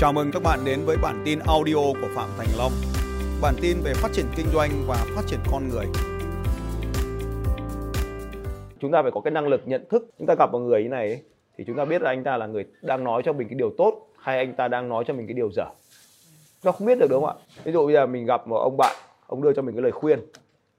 Chào 0.00 0.12
mừng 0.12 0.30
các 0.32 0.42
bạn 0.42 0.58
đến 0.64 0.80
với 0.86 0.96
bản 1.02 1.22
tin 1.24 1.38
audio 1.46 1.74
của 1.74 2.08
Phạm 2.14 2.28
Thành 2.38 2.46
Long. 2.58 2.72
Bản 3.42 3.54
tin 3.62 3.76
về 3.84 3.92
phát 3.94 4.08
triển 4.12 4.26
kinh 4.36 4.46
doanh 4.52 4.70
và 4.86 4.96
phát 5.16 5.22
triển 5.26 5.38
con 5.52 5.68
người. 5.68 5.86
chúng 8.80 8.92
ta 8.92 9.02
phải 9.02 9.10
có 9.10 9.20
cái 9.20 9.30
năng 9.30 9.48
lực 9.48 9.60
nhận 9.64 9.88
thức. 9.90 10.10
Chúng 10.18 10.26
ta 10.26 10.34
gặp 10.38 10.52
một 10.52 10.58
người 10.58 10.82
như 10.82 10.88
này 10.88 11.08
ấy, 11.08 11.22
thì 11.58 11.64
chúng 11.66 11.76
ta 11.76 11.84
biết 11.84 12.02
là 12.02 12.10
anh 12.10 12.24
ta 12.24 12.36
là 12.36 12.46
người 12.46 12.64
đang 12.82 13.04
nói 13.04 13.22
cho 13.24 13.32
mình 13.32 13.48
cái 13.48 13.54
điều 13.54 13.70
tốt 13.78 14.08
hay 14.18 14.38
anh 14.38 14.54
ta 14.54 14.68
đang 14.68 14.88
nói 14.88 15.04
cho 15.06 15.14
mình 15.14 15.26
cái 15.26 15.34
điều 15.34 15.50
dở. 15.52 15.66
Chúng 16.62 16.72
ta 16.72 16.78
không 16.78 16.86
biết 16.86 16.98
được 16.98 17.06
đúng 17.10 17.24
không 17.24 17.36
ạ? 17.38 17.62
Ví 17.64 17.72
dụ 17.72 17.86
bây 17.86 17.94
giờ 17.94 18.06
mình 18.06 18.26
gặp 18.26 18.48
một 18.48 18.58
ông 18.58 18.76
bạn 18.76 18.96
ông 19.26 19.42
đưa 19.42 19.52
cho 19.52 19.62
mình 19.62 19.74
cái 19.74 19.82
lời 19.82 19.92
khuyên 19.92 20.20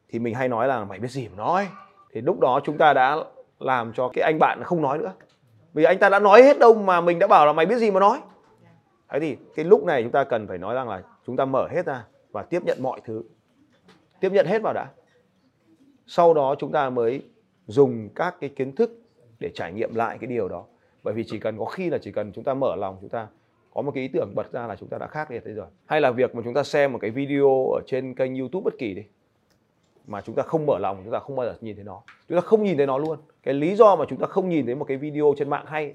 thì 0.10 0.20
mình 0.20 0.36
hay 0.36 0.48
nói 0.48 0.68
là 0.68 0.86
mày 0.86 1.00
biết 1.00 1.12
gì 1.12 1.28
mà 1.28 1.38
nói? 1.38 1.68
Thì 2.14 2.22
lúc 2.22 2.40
đó 2.40 2.60
chúng 2.64 2.78
ta 2.78 2.94
đã 2.94 3.18
làm 3.60 3.94
cho 3.94 4.10
cái 4.14 4.24
anh 4.24 4.40
bạn 4.40 4.64
không 4.64 4.82
nói 4.82 4.98
nữa. 4.98 5.12
Vì 5.74 5.84
anh 5.84 5.98
ta 5.98 6.10
đã 6.10 6.20
nói 6.20 6.44
hết 6.44 6.60
đâu 6.60 6.74
mà 6.74 7.02
mình 7.02 7.20
đã 7.20 7.28
bảo 7.28 7.46
là 7.46 7.54
mày 7.54 7.66
biết 7.66 7.78
gì 7.78 7.92
mà 7.92 8.00
nói? 8.00 8.20
Thế 9.12 9.20
thì 9.20 9.38
cái 9.56 9.66
lúc 9.66 9.84
này 9.84 10.04
chúng 10.04 10.12
ta 10.12 10.24
cần 10.24 10.48
phải 10.48 10.58
nói 10.58 10.76
rằng 10.76 10.90
là 10.90 11.04
chúng 11.26 11.36
ta 11.38 11.46
mở 11.46 11.68
hết 11.72 11.86
ra 11.86 12.06
và 12.32 12.44
tiếp 12.44 12.64
nhận 12.66 12.78
mọi 12.82 13.02
thứ 13.06 13.24
tiếp 14.20 14.32
nhận 14.32 14.46
hết 14.46 14.62
vào 14.62 14.74
đã 14.74 14.90
sau 16.08 16.34
đó 16.34 16.56
chúng 16.60 16.72
ta 16.72 16.90
mới 16.90 17.22
dùng 17.68 18.10
các 18.16 18.36
cái 18.40 18.50
kiến 18.50 18.76
thức 18.76 18.92
để 19.40 19.52
trải 19.56 19.74
nghiệm 19.74 19.96
lại 19.96 20.18
cái 20.22 20.28
điều 20.28 20.48
đó 20.48 20.66
bởi 21.04 21.14
vì 21.14 21.24
chỉ 21.28 21.40
cần 21.40 21.58
có 21.58 21.66
khi 21.66 21.90
là 21.90 21.98
chỉ 21.98 22.12
cần 22.12 22.32
chúng 22.32 22.44
ta 22.44 22.54
mở 22.54 22.76
lòng 22.76 22.98
chúng 23.02 23.10
ta 23.10 23.28
có 23.74 23.82
một 23.82 23.92
cái 23.96 24.04
ý 24.04 24.08
tưởng 24.14 24.36
bật 24.36 24.52
ra 24.52 24.68
là 24.68 24.76
chúng 24.76 24.90
ta 24.90 24.98
đã 24.98 25.08
khác 25.08 25.30
biệt 25.30 25.44
thế 25.46 25.52
rồi 25.52 25.68
hay 25.86 26.02
là 26.02 26.12
việc 26.12 26.36
mà 26.36 26.42
chúng 26.46 26.54
ta 26.54 26.64
xem 26.64 26.92
một 26.92 27.00
cái 27.02 27.12
video 27.12 27.66
ở 27.74 27.82
trên 27.88 28.16
kênh 28.16 28.36
youtube 28.36 28.64
bất 28.64 28.74
kỳ 28.78 28.94
đi 28.94 29.04
mà 30.08 30.22
chúng 30.22 30.36
ta 30.36 30.44
không 30.44 30.66
mở 30.66 30.80
lòng 30.80 31.02
chúng 31.04 31.14
ta 31.14 31.20
không 31.20 31.36
bao 31.36 31.46
giờ 31.46 31.56
nhìn 31.62 31.76
thấy 31.76 31.86
nó 31.86 32.02
chúng 32.30 32.38
ta 32.38 32.42
không 32.42 32.64
nhìn 32.64 32.78
thấy 32.78 32.86
nó 32.88 32.98
luôn 32.98 33.20
cái 33.44 33.54
lý 33.54 33.76
do 33.76 33.96
mà 33.96 34.06
chúng 34.10 34.20
ta 34.20 34.28
không 34.28 34.50
nhìn 34.50 34.66
thấy 34.66 34.76
một 34.76 34.86
cái 34.86 34.98
video 34.98 35.34
trên 35.38 35.50
mạng 35.50 35.66
hay 35.68 35.94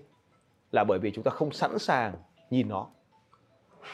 là 0.73 0.85
bởi 0.85 0.99
vì 0.99 1.11
chúng 1.11 1.25
ta 1.25 1.31
không 1.31 1.51
sẵn 1.51 1.79
sàng 1.79 2.15
nhìn 2.51 2.69
nó 2.69 2.87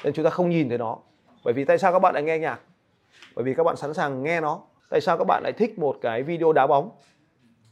nên 0.05 0.13
chúng 0.13 0.25
ta 0.25 0.31
không 0.31 0.51
nhìn 0.51 0.69
thấy 0.69 0.79
nó. 0.79 0.99
Bởi 1.45 1.55
vì 1.55 1.65
tại 1.65 1.79
sao 1.79 1.93
các 1.93 1.99
bạn 1.99 2.15
lại 2.15 2.23
nghe 2.23 2.39
nhạc? 2.39 2.61
Bởi 3.35 3.45
vì 3.45 3.55
các 3.55 3.65
bạn 3.65 3.77
sẵn 3.77 3.95
sàng 3.95 4.23
nghe 4.23 4.41
nó. 4.41 4.63
Tại 4.91 5.01
sao 5.01 5.19
các 5.19 5.25
bạn 5.25 5.43
lại 5.43 5.53
thích 5.53 5.79
một 5.79 5.97
cái 6.01 6.23
video 6.23 6.53
đá 6.53 6.67
bóng? 6.67 6.91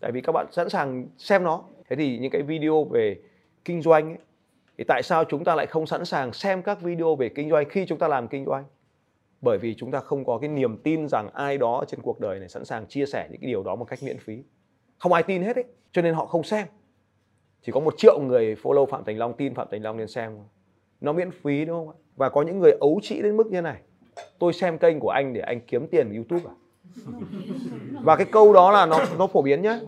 Tại 0.01 0.13
vì 0.13 0.21
các 0.21 0.33
bạn 0.33 0.47
sẵn 0.51 0.69
sàng 0.69 1.07
xem 1.19 1.45
nó. 1.45 1.63
Thế 1.89 1.97
thì 1.97 2.19
những 2.19 2.31
cái 2.31 2.43
video 2.43 2.85
về 2.85 3.17
kinh 3.65 3.83
doanh 3.83 4.09
ấy, 4.09 4.19
thì 4.79 4.85
tại 4.89 5.03
sao 5.03 5.25
chúng 5.25 5.45
ta 5.45 5.55
lại 5.55 5.67
không 5.67 5.87
sẵn 5.87 6.05
sàng 6.05 6.33
xem 6.33 6.63
các 6.63 6.81
video 6.81 7.17
về 7.17 7.29
kinh 7.29 7.51
doanh 7.51 7.69
khi 7.69 7.87
chúng 7.87 7.99
ta 7.99 8.09
làm 8.09 8.29
kinh 8.29 8.45
doanh? 8.45 8.65
Bởi 9.41 9.59
vì 9.59 9.75
chúng 9.75 9.91
ta 9.91 10.01
không 10.01 10.25
có 10.25 10.39
cái 10.39 10.49
niềm 10.49 10.77
tin 10.77 11.09
rằng 11.09 11.31
ai 11.33 11.59
đó 11.59 11.85
trên 11.89 12.01
cuộc 12.03 12.21
đời 12.21 12.39
này 12.39 12.49
sẵn 12.49 12.65
sàng 12.65 12.87
chia 12.87 13.07
sẻ 13.07 13.29
những 13.31 13.41
cái 13.41 13.51
điều 13.51 13.63
đó 13.63 13.77
một 13.77 13.85
cách 13.85 13.99
miễn 14.03 14.19
phí. 14.19 14.43
Không 14.99 15.13
ai 15.13 15.23
tin 15.23 15.43
hết 15.43 15.57
ấy 15.57 15.65
cho 15.93 16.03
nên 16.03 16.15
họ 16.15 16.27
không 16.27 16.43
xem. 16.43 16.67
Chỉ 17.63 17.73
có 17.73 17.81
một 17.81 17.95
triệu 17.97 18.21
người 18.21 18.55
follow 18.55 18.87
phạm 18.87 19.05
thành 19.05 19.19
long 19.19 19.33
tin 19.37 19.55
phạm 19.55 19.69
thành 19.71 19.83
long 19.83 19.97
nên 19.97 20.09
xem 20.09 20.39
nó 21.01 21.13
miễn 21.13 21.31
phí 21.31 21.65
đúng 21.65 21.87
không 21.87 21.89
ạ? 21.89 21.97
Và 22.21 22.29
có 22.29 22.43
những 22.43 22.59
người 22.59 22.73
ấu 22.81 23.01
trĩ 23.03 23.23
đến 23.23 23.37
mức 23.37 23.47
như 23.47 23.61
này. 23.61 23.77
Tôi 24.39 24.53
xem 24.53 24.79
kênh 24.79 25.01
của 25.01 25.11
anh 25.11 25.33
để 25.33 25.41
anh 25.41 25.61
kiếm 25.61 25.87
tiền 25.87 26.15
youtube 26.15 26.43
à? 26.47 26.55
Và 28.03 28.17
cái 28.17 28.27
câu 28.33 28.53
đó 28.53 28.71
là 28.73 28.87
nó 28.87 28.99
nó 29.19 29.27
phổ 29.27 29.43
biến 29.43 29.63
nhá. 29.63 29.81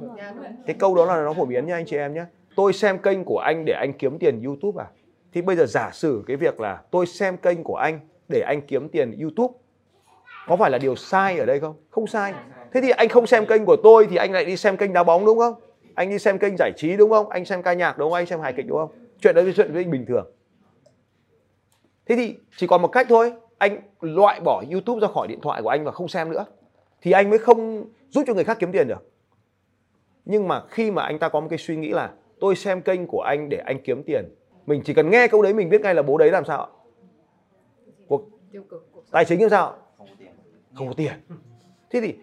Cái 0.67 0.77
câu 0.79 0.95
đó 0.95 1.05
là 1.05 1.23
nó 1.23 1.33
phổ 1.33 1.45
biến 1.45 1.67
nhá 1.67 1.75
anh 1.75 1.87
chị 1.87 1.97
em 1.97 2.15
nhé 2.15 2.25
tôi 2.57 2.73
xem 2.73 2.99
kênh 2.99 3.25
của 3.25 3.39
anh 3.39 3.65
để 3.65 3.73
anh 3.73 3.93
kiếm 3.93 4.19
tiền 4.19 4.43
youtube 4.45 4.85
à? 4.85 4.87
Thì 5.33 5.43
bây 5.43 5.57
giờ 5.57 5.67
giả 5.67 5.91
sử 5.93 6.23
cái 6.27 6.37
việc 6.37 6.61
là 6.61 6.81
tôi 6.91 7.07
xem 7.07 7.37
kênh 7.37 7.65
của 7.65 7.77
anh 7.77 8.01
để 8.29 8.41
anh 8.41 8.61
kiếm 8.61 8.89
tiền 8.89 9.19
youtube, 9.21 9.55
có 10.47 10.57
phải 10.57 10.71
là 10.71 10.79
điều 10.79 10.97
sai 10.97 11.39
ở 11.39 11.47
đây 11.47 11.61
không? 11.61 11.75
Không 11.91 12.07
sai. 12.07 12.35
Thế 12.73 12.81
thì 12.81 12.91
anh 12.91 13.09
không 13.09 13.27
xem 13.27 13.47
kênh 13.47 13.65
của 13.65 13.77
tôi 13.83 14.07
thì 14.11 14.17
anh 14.17 14.33
lại 14.33 14.45
đi 14.45 14.57
xem 14.57 14.77
kênh 14.77 14.93
đá 14.93 15.05
bóng 15.05 15.27
đúng 15.27 15.39
không? 15.39 15.55
Anh 15.95 16.11
đi 16.11 16.19
xem 16.19 16.39
kênh 16.39 16.57
giải 16.59 16.73
trí 16.77 16.97
đúng 16.97 17.11
không? 17.11 17.29
Anh 17.29 17.45
xem 17.45 17.63
ca 17.63 17.73
nhạc 17.73 17.99
đúng 17.99 18.11
không? 18.11 18.17
Anh 18.17 18.27
xem 18.27 18.41
hài 18.41 18.53
kịch 18.53 18.67
đúng 18.69 18.79
không? 18.79 18.91
Chuyện 19.21 19.35
đấy 19.35 19.45
là 19.45 19.53
chuyện 19.57 19.73
với 19.73 19.83
anh 19.83 19.91
bình 19.91 20.07
thường 20.07 20.27
thế 22.07 22.17
thì 22.17 22.37
chỉ 22.57 22.67
còn 22.67 22.83
một 22.83 22.89
cách 22.89 23.07
thôi 23.09 23.33
anh 23.59 23.81
loại 24.01 24.41
bỏ 24.41 24.63
youtube 24.73 25.01
ra 25.01 25.09
khỏi 25.09 25.29
điện 25.29 25.41
thoại 25.41 25.63
của 25.63 25.69
anh 25.69 25.85
và 25.85 25.93
không 25.93 26.09
xem 26.09 26.31
nữa. 26.31 26.45
Thì 27.03 27.11
anh 27.11 27.31
mới 27.31 27.39
không 27.39 27.85
giúp 28.09 28.25
cho 28.27 28.35
người 28.35 28.45
khác 28.45 28.57
kiếm 28.61 28.73
tiền 28.73 28.89
được. 28.89 29.11
Nhưng 30.25 30.49
mà 30.49 30.63
khi 30.69 30.91
mà 30.91 31.03
anh 31.03 31.19
ta 31.19 31.29
có 31.29 31.41
một 31.41 31.47
cái 31.51 31.59
suy 31.59 31.77
nghĩ 31.77 31.89
là 31.89 32.13
tôi 32.41 32.57
xem 32.57 32.83
kênh 32.83 33.07
của 33.07 33.21
anh 33.21 33.49
để 33.49 33.59
anh 33.67 33.83
kiếm 33.85 34.03
tiền 34.03 34.25
mình 34.67 34.83
chỉ 34.85 34.95
cần 34.95 35.11
nghe 35.11 35.29
câu 35.29 35.43
đấy 35.43 35.55
mình 35.55 35.69
biết 35.69 35.81
ngay 35.81 35.95
là 35.95 36.03
bố 36.03 36.19
đấy 36.19 36.31
làm 36.31 36.45
sao 36.45 36.65
ạ. 36.65 36.69
Cuộc 38.09 38.23
tài 39.11 39.25
chính 39.25 39.41
làm 39.41 39.51
sao 39.51 39.77
không 40.75 40.89
có 40.89 40.95
tiền. 40.97 41.13
Thế 41.91 42.01
thì 42.01 42.15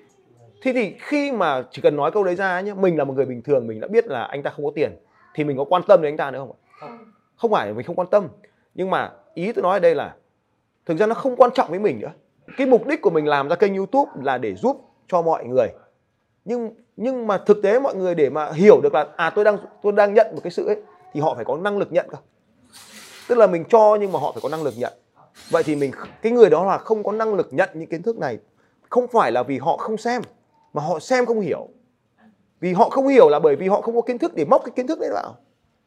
thế 0.62 0.74
thì 0.74 0.96
khi 1.00 1.32
mà 1.32 1.64
chỉ 1.72 1.82
cần 1.82 1.96
nói 1.96 2.12
câu 2.12 2.24
đấy 2.24 2.36
ra 2.36 2.62
nhé 2.62 2.74
mình 2.74 2.98
là 2.98 3.04
một 3.04 3.14
người 3.14 3.26
bình 3.26 3.42
thường 3.42 3.68
mình 3.68 3.80
đã 3.80 3.88
biết 3.88 4.08
là 4.08 4.24
anh 4.24 4.44
ta 4.44 4.50
không 4.50 4.66
có 4.66 4.72
tiền 4.76 4.92
thì 5.36 5.44
mình 5.44 5.58
có 5.58 5.64
quan 5.64 5.82
tâm 5.88 6.02
đến 6.02 6.12
anh 6.14 6.18
ta 6.18 6.32
nữa 6.32 6.40
không 6.40 6.52
ạ? 6.80 6.88
Không 7.36 7.52
phải 7.52 7.68
là 7.68 7.74
mình 7.74 7.86
không 7.86 7.96
quan 7.96 8.08
tâm 8.12 8.28
nhưng 8.76 8.90
mà 8.90 9.12
ý 9.34 9.52
tôi 9.52 9.64
nói 9.64 9.76
ở 9.76 9.80
đây 9.80 9.96
là, 9.96 10.16
thực 10.86 10.98
ra 10.98 11.06
nó 11.06 11.16
không 11.16 11.36
quan 11.36 11.52
trọng 11.54 11.70
với 11.70 11.80
mình 11.80 12.00
nữa. 12.00 12.12
Cái 12.58 12.68
mục 12.68 12.88
đích 12.88 13.02
của 13.02 13.10
mình 13.10 13.28
làm 13.28 13.50
ra 13.50 13.56
kênh 13.56 13.76
youtube 13.76 14.12
là 14.24 14.38
để 14.38 14.56
giúp 14.56 14.82
cho 15.08 15.22
mọi 15.22 15.46
người. 15.46 15.68
Nhưng 16.46 16.72
nhưng 16.98 17.28
mà 17.28 17.38
thực 17.38 17.62
tế 17.64 17.80
mọi 17.80 17.96
người 17.96 18.16
để 18.16 18.30
mà 18.30 18.52
hiểu 18.52 18.82
được 18.82 18.94
là 18.94 19.08
à 19.16 19.30
tôi 19.30 19.46
đang 19.46 19.58
tôi 19.82 19.92
đang 19.92 20.14
nhận 20.14 20.28
một 20.34 20.40
cái 20.44 20.52
sự 20.52 20.68
ấy, 20.68 20.78
thì 21.14 21.22
họ 21.22 21.36
phải 21.36 21.46
có 21.46 21.58
năng 21.58 21.78
lực 21.78 21.92
nhận 21.92 22.08
cơ. 22.10 22.18
Tức 23.28 23.38
là 23.38 23.48
mình 23.48 23.64
cho 23.70 23.98
nhưng 24.02 24.12
mà 24.12 24.20
họ 24.20 24.32
phải 24.32 24.42
có 24.42 24.50
năng 24.50 24.64
lực 24.64 24.74
nhận. 24.78 24.94
Vậy 25.50 25.64
thì 25.64 25.76
mình 25.76 25.92
cái 26.22 26.32
người 26.32 26.50
đó 26.50 26.66
là 26.66 26.78
không 26.78 27.04
có 27.04 27.12
năng 27.12 27.34
lực 27.34 27.48
nhận 27.52 27.70
những 27.74 27.90
kiến 27.90 28.04
thức 28.04 28.18
này. 28.18 28.38
Không 28.90 29.08
phải 29.08 29.32
là 29.32 29.44
vì 29.44 29.58
họ 29.58 29.78
không 29.78 29.98
xem, 29.98 30.22
mà 30.74 30.82
họ 30.82 31.00
xem 31.00 31.26
không 31.26 31.40
hiểu. 31.40 31.68
Vì 32.60 32.74
họ 32.74 32.90
không 32.90 33.08
hiểu 33.08 33.30
là 33.30 33.40
bởi 33.40 33.56
vì 33.56 33.68
họ 33.68 33.82
không 33.82 33.96
có 33.96 34.02
kiến 34.02 34.18
thức 34.18 34.36
để 34.36 34.46
móc 34.46 34.62
cái 34.66 34.72
kiến 34.76 34.88
thức 34.88 35.00
đấy 35.00 35.10
vào. 35.14 35.36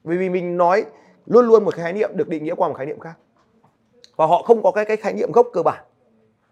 Bởi 0.05 0.17
vì 0.17 0.29
mình 0.29 0.57
nói 0.57 0.85
luôn 1.27 1.47
luôn 1.47 1.65
một 1.65 1.75
khái 1.75 1.93
niệm, 1.93 2.11
được 2.15 2.29
định 2.29 2.45
nghĩa 2.45 2.55
qua 2.55 2.69
một 2.69 2.75
khái 2.75 2.87
niệm 2.87 3.01
khác 3.01 3.15
và 4.17 4.27
họ 4.27 4.43
không 4.43 4.63
có 4.63 4.71
cái 4.71 4.85
cái 4.85 4.97
khái 4.97 5.13
niệm 5.13 5.33
gốc 5.33 5.47
cơ 5.53 5.63
bản. 5.63 5.85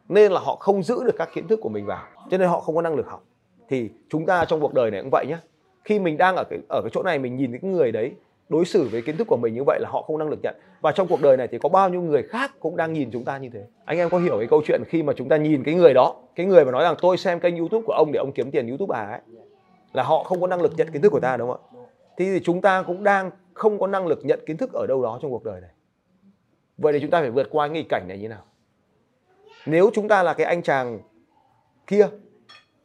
Nên 0.09 0.33
là 0.33 0.41
họ 0.41 0.57
không 0.57 0.83
giữ 0.83 1.05
được 1.05 1.15
các 1.19 1.29
kiến 1.35 1.49
thức 1.49 1.61
của 1.63 1.69
mình 1.69 1.87
vào. 1.87 2.05
Cho 2.31 2.39
nên 2.39 2.49
họ 2.49 2.61
không 2.61 2.75
có 2.75 2.83
năng 2.83 2.95
lực 2.95 3.07
học. 3.07 3.25
Thì 3.69 3.91
chúng 4.09 4.27
ta 4.27 4.45
trong 4.45 4.61
cuộc 4.61 4.75
đời 4.75 4.91
này 4.91 5.01
cũng 5.01 5.11
vậy 5.11 5.27
nhé 5.29 5.37
khi 5.85 5.99
mình 5.99 6.17
đang 6.17 6.37
ở 6.37 6.45
cái 6.51 6.59
ở 6.69 6.81
cái 6.83 6.91
chỗ 6.93 7.03
này, 7.03 7.19
mình 7.19 7.37
nhìn 7.37 7.51
những 7.51 7.73
người 7.73 7.93
đấy 7.93 8.13
đối 8.49 8.65
xử 8.65 8.89
với 8.93 9.03
kiến 9.03 9.17
thức 9.17 9.27
của 9.27 9.37
mình 9.37 9.55
như 9.55 9.65
vậy 9.65 9.81
là 9.81 9.89
họ 9.89 10.03
không 10.03 10.19
năng 10.19 10.29
lực 10.29 10.39
nhận. 10.43 10.55
Và 10.81 10.93
trong 10.93 11.09
cuộc 11.09 11.21
đời 11.23 11.37
này 11.37 11.49
thì 11.49 11.59
có 11.59 11.69
bao 11.69 11.89
nhiêu 11.89 12.03
người 12.03 12.23
khác 12.23 12.51
cũng 12.61 12.77
đang 12.77 12.93
nhìn 12.93 13.11
chúng 13.11 13.25
ta 13.25 13.39
như 13.39 13.49
thế? 13.53 13.65
Anh 13.85 13.99
em 13.99 14.11
có 14.11 14.19
hiểu 14.19 14.39
cái 14.39 14.47
câu 14.47 14.63
chuyện 14.67 14.83
khi 14.87 15.03
mà 15.03 15.13
chúng 15.17 15.29
ta 15.29 15.37
nhìn 15.37 15.65
cái 15.65 15.75
người 15.75 15.95
đó, 15.95 16.17
cái 16.35 16.47
người 16.47 16.65
mà 16.65 16.73
nói 16.73 16.83
rằng 16.83 16.95
tôi 17.03 17.17
xem 17.17 17.41
kênh 17.41 17.57
youtube 17.57 17.85
của 17.87 17.93
ông 17.93 18.13
để 18.13 18.19
ông 18.19 18.33
kiếm 18.33 18.51
tiền 18.51 18.69
youtube 18.69 18.99
à 18.99 19.05
ấy, 19.05 19.21
là 19.93 20.03
họ 20.03 20.25
không 20.25 20.41
có 20.41 20.47
năng 20.47 20.63
lực 20.63 20.73
nhận 20.77 20.91
kiến 20.93 21.03
thức 21.03 21.11
của 21.11 21.21
ta, 21.21 21.37
đúng 21.37 21.51
không 21.51 21.61
ạ? 21.73 21.81
Thì 22.17 22.41
chúng 22.45 22.61
ta 22.61 22.83
cũng 22.83 23.05
đang 23.05 23.31
không 23.55 23.79
có 23.79 23.87
năng 23.87 24.07
lực 24.07 24.21
nhận 24.23 24.41
kiến 24.47 24.57
thức 24.57 24.73
ở 24.73 24.87
đâu 24.87 25.03
đó 25.03 25.19
trong 25.23 25.31
cuộc 25.31 25.45
đời 25.45 25.61
này 25.61 25.71
vậy 26.81 26.93
thì 26.93 27.01
chúng 27.01 27.11
ta 27.11 27.21
phải 27.21 27.31
vượt 27.31 27.49
qua 27.51 27.67
nghịch 27.67 27.87
cảnh 27.89 28.05
này 28.09 28.19
như 28.19 28.29
nào? 28.29 28.45
Nếu 29.67 29.91
chúng 29.95 30.09
ta 30.09 30.23
là 30.23 30.35
cái 30.35 30.47
anh 30.47 30.63
chàng 30.63 31.01
kia, 31.87 32.09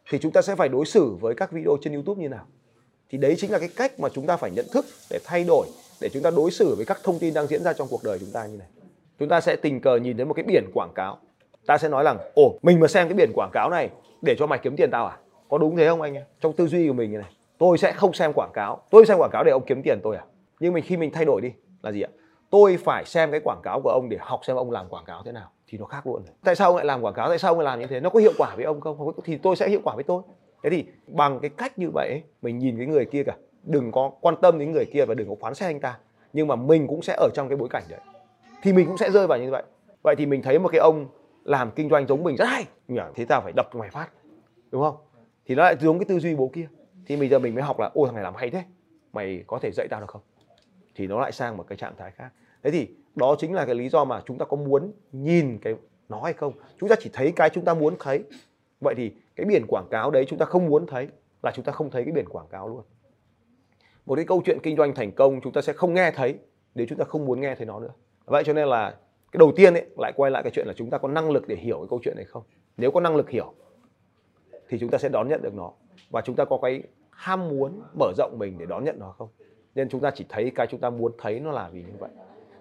thì 0.09 0.17
chúng 0.21 0.31
ta 0.31 0.41
sẽ 0.41 0.55
phải 0.55 0.69
đối 0.69 0.85
xử 0.85 1.15
với 1.21 1.35
các 1.35 1.51
video 1.51 1.77
trên 1.81 1.93
YouTube 1.93 2.21
như 2.21 2.29
nào? 2.29 2.45
Thì 3.09 3.17
đấy 3.17 3.35
chính 3.37 3.51
là 3.51 3.59
cái 3.59 3.69
cách 3.75 3.99
mà 3.99 4.09
chúng 4.09 4.27
ta 4.27 4.37
phải 4.37 4.51
nhận 4.51 4.65
thức 4.73 4.85
để 5.11 5.19
thay 5.23 5.43
đổi, 5.43 5.67
để 6.01 6.09
chúng 6.13 6.23
ta 6.23 6.31
đối 6.31 6.51
xử 6.51 6.75
với 6.75 6.85
các 6.85 6.97
thông 7.03 7.19
tin 7.19 7.33
đang 7.33 7.47
diễn 7.47 7.63
ra 7.63 7.73
trong 7.73 7.87
cuộc 7.91 8.03
đời 8.03 8.19
chúng 8.19 8.31
ta 8.33 8.45
như 8.45 8.57
này. 8.57 8.67
Chúng 9.19 9.29
ta 9.29 9.41
sẽ 9.41 9.55
tình 9.55 9.81
cờ 9.81 9.97
nhìn 9.97 10.17
thấy 10.17 10.25
một 10.25 10.33
cái 10.33 10.43
biển 10.43 10.65
quảng 10.73 10.93
cáo. 10.95 11.17
Ta 11.65 11.77
sẽ 11.77 11.89
nói 11.89 12.03
rằng, 12.03 12.17
ồ, 12.35 12.59
mình 12.61 12.79
mà 12.79 12.87
xem 12.87 13.07
cái 13.07 13.13
biển 13.13 13.31
quảng 13.35 13.51
cáo 13.53 13.69
này 13.69 13.89
để 14.21 14.35
cho 14.39 14.47
mày 14.47 14.59
kiếm 14.63 14.75
tiền 14.75 14.89
tao 14.91 15.07
à? 15.07 15.17
Có 15.49 15.57
đúng 15.57 15.75
thế 15.75 15.87
không 15.87 16.01
anh 16.01 16.13
em? 16.13 16.23
Trong 16.41 16.53
tư 16.53 16.67
duy 16.67 16.87
của 16.87 16.93
mình 16.93 17.11
như 17.11 17.17
này, 17.17 17.31
tôi 17.57 17.77
sẽ 17.77 17.91
không 17.91 18.13
xem 18.13 18.33
quảng 18.33 18.51
cáo. 18.53 18.81
Tôi 18.89 19.05
xem 19.05 19.17
quảng 19.17 19.31
cáo 19.33 19.43
để 19.43 19.51
ông 19.51 19.63
kiếm 19.67 19.81
tiền 19.83 19.99
tôi 20.03 20.15
à? 20.15 20.25
Nhưng 20.59 20.73
mình, 20.73 20.83
khi 20.87 20.97
mình 20.97 21.11
thay 21.13 21.25
đổi 21.25 21.41
đi, 21.41 21.51
là 21.83 21.91
gì 21.91 22.01
ạ? 22.01 22.09
Tôi 22.49 22.77
phải 22.77 23.05
xem 23.05 23.31
cái 23.31 23.39
quảng 23.43 23.61
cáo 23.63 23.81
của 23.83 23.89
ông 23.89 24.09
để 24.09 24.17
học 24.21 24.39
xem 24.43 24.55
ông 24.55 24.71
làm 24.71 24.89
quảng 24.89 25.05
cáo 25.05 25.23
thế 25.25 25.31
nào. 25.31 25.51
Thì 25.67 25.77
nó 25.77 25.85
khác 25.85 26.07
luôn 26.07 26.23
rồi. 26.25 26.35
tại 26.43 26.55
sao 26.55 26.69
ông 26.69 26.75
lại 26.75 26.85
làm 26.85 27.01
quảng 27.01 27.13
cáo? 27.13 27.29
Tại 27.29 27.37
sao 27.37 27.51
ông 27.51 27.59
lại 27.59 27.65
làm 27.65 27.79
như 27.79 27.87
thế? 27.87 27.99
Nó 27.99 28.09
có 28.09 28.19
hiệu 28.19 28.33
quả 28.37 28.55
với 28.55 28.65
ông 28.65 28.81
không? 28.81 29.11
Thì 29.23 29.37
tôi 29.37 29.55
sẽ 29.55 29.69
hiệu 29.69 29.79
quả 29.83 29.95
với 29.95 30.03
tôi. 30.03 30.21
Thế 30.63 30.69
thì 30.69 30.85
bằng 31.07 31.39
cái 31.39 31.49
cách 31.49 31.79
như 31.79 31.89
vậy 31.93 32.23
mình 32.41 32.57
nhìn 32.57 32.77
cái 32.77 32.85
người 32.85 33.05
kia 33.05 33.23
cả 33.23 33.35
đừng 33.63 33.91
có 33.91 34.11
quan 34.21 34.35
tâm 34.41 34.59
đến 34.59 34.71
người 34.71 34.85
kia 34.85 35.05
và 35.05 35.13
đừng 35.13 35.29
có 35.29 35.35
phán 35.41 35.55
xét 35.55 35.69
anh 35.69 35.79
ta. 35.79 35.97
Nhưng 36.33 36.47
mà 36.47 36.55
mình 36.55 36.87
cũng 36.87 37.01
sẽ 37.01 37.15
ở 37.17 37.29
trong 37.33 37.49
cái 37.49 37.57
bối 37.57 37.69
cảnh 37.69 37.83
đấy. 37.89 37.99
Thì 38.61 38.73
mình 38.73 38.87
cũng 38.87 38.97
sẽ 38.97 39.11
rơi 39.11 39.27
vào 39.27 39.39
như 39.39 39.51
vậy. 39.51 39.63
Vậy 40.01 40.15
thì 40.15 40.25
mình 40.25 40.41
thấy 40.41 40.59
một 40.59 40.69
cái 40.71 40.79
ông 40.79 41.07
làm 41.43 41.71
kinh 41.71 41.89
doanh 41.89 42.07
giống 42.07 42.23
mình 42.23 42.35
rất 42.35 42.45
hay. 42.45 42.65
Thế 43.15 43.25
tao 43.25 43.41
phải 43.41 43.51
đập 43.55 43.69
ngoài 43.73 43.89
mày 43.93 44.03
phát. 44.03 44.09
Đúng 44.71 44.81
không? 44.81 44.95
Thì 45.45 45.55
nó 45.55 45.63
lại 45.63 45.75
giống 45.79 45.99
cái 45.99 46.05
tư 46.05 46.19
duy 46.19 46.35
bố 46.35 46.51
kia. 46.53 46.67
Thì 47.05 47.15
bây 47.15 47.29
giờ 47.29 47.39
mình 47.39 47.55
mới 47.55 47.63
học 47.63 47.79
là, 47.79 47.91
ôi, 47.93 48.07
thằng 48.07 48.15
này 48.15 48.23
làm 48.23 48.35
hay 48.35 48.49
thế. 48.49 48.63
Mày 49.13 49.43
có 49.47 49.59
thể 49.61 49.71
dạy 49.71 49.87
tao 49.89 49.99
được 50.01 50.09
không? 50.09 50.21
Thì 50.95 51.07
nó 51.07 51.19
lại 51.19 51.31
sang 51.31 51.57
một 51.57 51.65
cái 51.67 51.77
trạng 51.77 51.95
thái 51.97 52.11
khác. 52.11 52.29
Thế 52.63 52.71
thì 52.71 52.87
đó 53.15 53.35
chính 53.39 53.53
là 53.53 53.65
cái 53.65 53.75
lý 53.75 53.89
do 53.89 54.05
mà 54.05 54.21
chúng 54.25 54.37
ta 54.37 54.45
có 54.45 54.57
muốn 54.57 54.91
nhìn 55.11 55.57
cái, 55.61 55.75
nó 56.09 56.21
hay 56.21 56.33
không? 56.33 56.53
Chúng 56.79 56.89
ta 56.89 56.95
chỉ 56.99 57.09
thấy 57.13 57.33
cái 57.35 57.49
chúng 57.49 57.65
ta 57.65 57.73
muốn 57.73 57.95
thấy. 57.99 58.23
Vậy 58.81 58.95
thì 58.97 59.11
cái 59.35 59.45
biển 59.45 59.65
quảng 59.67 59.87
cáo 59.91 60.11
đấy 60.11 60.25
chúng 60.27 60.39
ta 60.39 60.45
không 60.45 60.65
muốn 60.65 60.85
thấy 60.85 61.07
là 61.43 61.51
chúng 61.55 61.65
ta 61.65 61.71
không 61.71 61.89
thấy 61.89 62.03
cái 62.03 62.11
biển 62.11 62.29
quảng 62.29 62.47
cáo 62.47 62.67
luôn. 62.67 62.81
Một 64.05 64.15
cái 64.15 64.25
câu 64.25 64.41
chuyện 64.45 64.57
kinh 64.63 64.77
doanh 64.77 64.95
thành 64.95 65.11
công 65.11 65.41
chúng 65.41 65.53
ta 65.53 65.61
sẽ 65.61 65.73
không 65.73 65.93
nghe 65.93 66.11
thấy 66.11 66.37
nếu 66.75 66.85
chúng 66.89 66.97
ta 66.97 67.05
không 67.05 67.25
muốn 67.25 67.41
nghe 67.41 67.55
thấy 67.55 67.65
nó 67.65 67.79
nữa. 67.79 67.93
Vậy 68.25 68.43
cho 68.43 68.53
nên 68.53 68.67
là 68.67 68.89
cái 69.31 69.37
đầu 69.39 69.51
tiên 69.55 69.73
ấy, 69.73 69.85
lại 69.97 70.13
quay 70.15 70.31
lại 70.31 70.43
cái 70.43 70.51
chuyện 70.55 70.67
là 70.67 70.73
chúng 70.77 70.89
ta 70.89 70.97
có 70.97 71.07
năng 71.07 71.31
lực 71.31 71.47
để 71.47 71.55
hiểu 71.55 71.77
cái 71.77 71.87
câu 71.89 71.99
chuyện 72.03 72.15
này 72.15 72.25
không? 72.25 72.43
Nếu 72.77 72.91
có 72.91 72.99
năng 72.99 73.15
lực 73.15 73.29
hiểu, 73.29 73.53
thì 74.69 74.79
chúng 74.79 74.89
ta 74.89 74.97
sẽ 74.97 75.09
đón 75.09 75.27
nhận 75.27 75.41
được 75.41 75.53
nó. 75.53 75.71
Và 76.09 76.21
chúng 76.21 76.35
ta 76.35 76.45
có 76.45 76.59
cái 76.61 76.83
ham 77.09 77.49
muốn 77.49 77.81
mở 77.99 78.13
rộng 78.17 78.35
mình 78.39 78.57
để 78.57 78.65
đón 78.65 78.83
nhận 78.83 78.99
nó 78.99 79.11
không? 79.17 79.29
Nên 79.75 79.89
chúng 79.89 80.01
ta 80.01 80.11
chỉ 80.11 80.25
thấy 80.29 80.51
cái 80.55 80.67
chúng 80.67 80.79
ta 80.79 80.89
muốn 80.89 81.11
thấy 81.17 81.39
nó 81.39 81.51
là 81.51 81.69
vì 81.71 81.81
như 81.81 81.93
vậy 81.99 82.09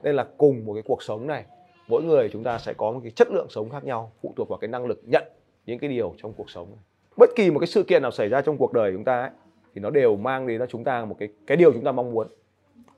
nên 0.02 0.16
là 0.16 0.26
cùng 0.38 0.64
một 0.64 0.74
cái 0.74 0.82
cuộc 0.82 1.02
sống 1.02 1.26
này 1.26 1.44
mỗi 1.88 2.02
người 2.02 2.28
chúng 2.32 2.44
ta 2.44 2.58
sẽ 2.58 2.74
có 2.74 2.92
một 2.92 3.00
cái 3.02 3.10
chất 3.10 3.28
lượng 3.30 3.46
sống 3.50 3.70
khác 3.70 3.84
nhau 3.84 4.12
phụ 4.22 4.32
thuộc 4.36 4.48
vào 4.48 4.58
cái 4.58 4.68
năng 4.68 4.86
lực 4.86 5.00
nhận 5.04 5.24
những 5.66 5.78
cái 5.78 5.90
điều 5.90 6.14
trong 6.18 6.32
cuộc 6.36 6.50
sống 6.50 6.68
bất 7.16 7.30
kỳ 7.36 7.50
một 7.50 7.58
cái 7.58 7.66
sự 7.66 7.82
kiện 7.82 8.02
nào 8.02 8.10
xảy 8.10 8.28
ra 8.28 8.40
trong 8.42 8.58
cuộc 8.58 8.72
đời 8.72 8.92
chúng 8.92 9.04
ta 9.04 9.20
ấy, 9.20 9.30
thì 9.74 9.80
nó 9.80 9.90
đều 9.90 10.16
mang 10.16 10.46
đến 10.46 10.58
cho 10.58 10.66
chúng 10.66 10.84
ta 10.84 11.04
một 11.04 11.16
cái 11.18 11.28
cái 11.46 11.56
điều 11.56 11.72
chúng 11.72 11.84
ta 11.84 11.92
mong 11.92 12.12
muốn 12.12 12.28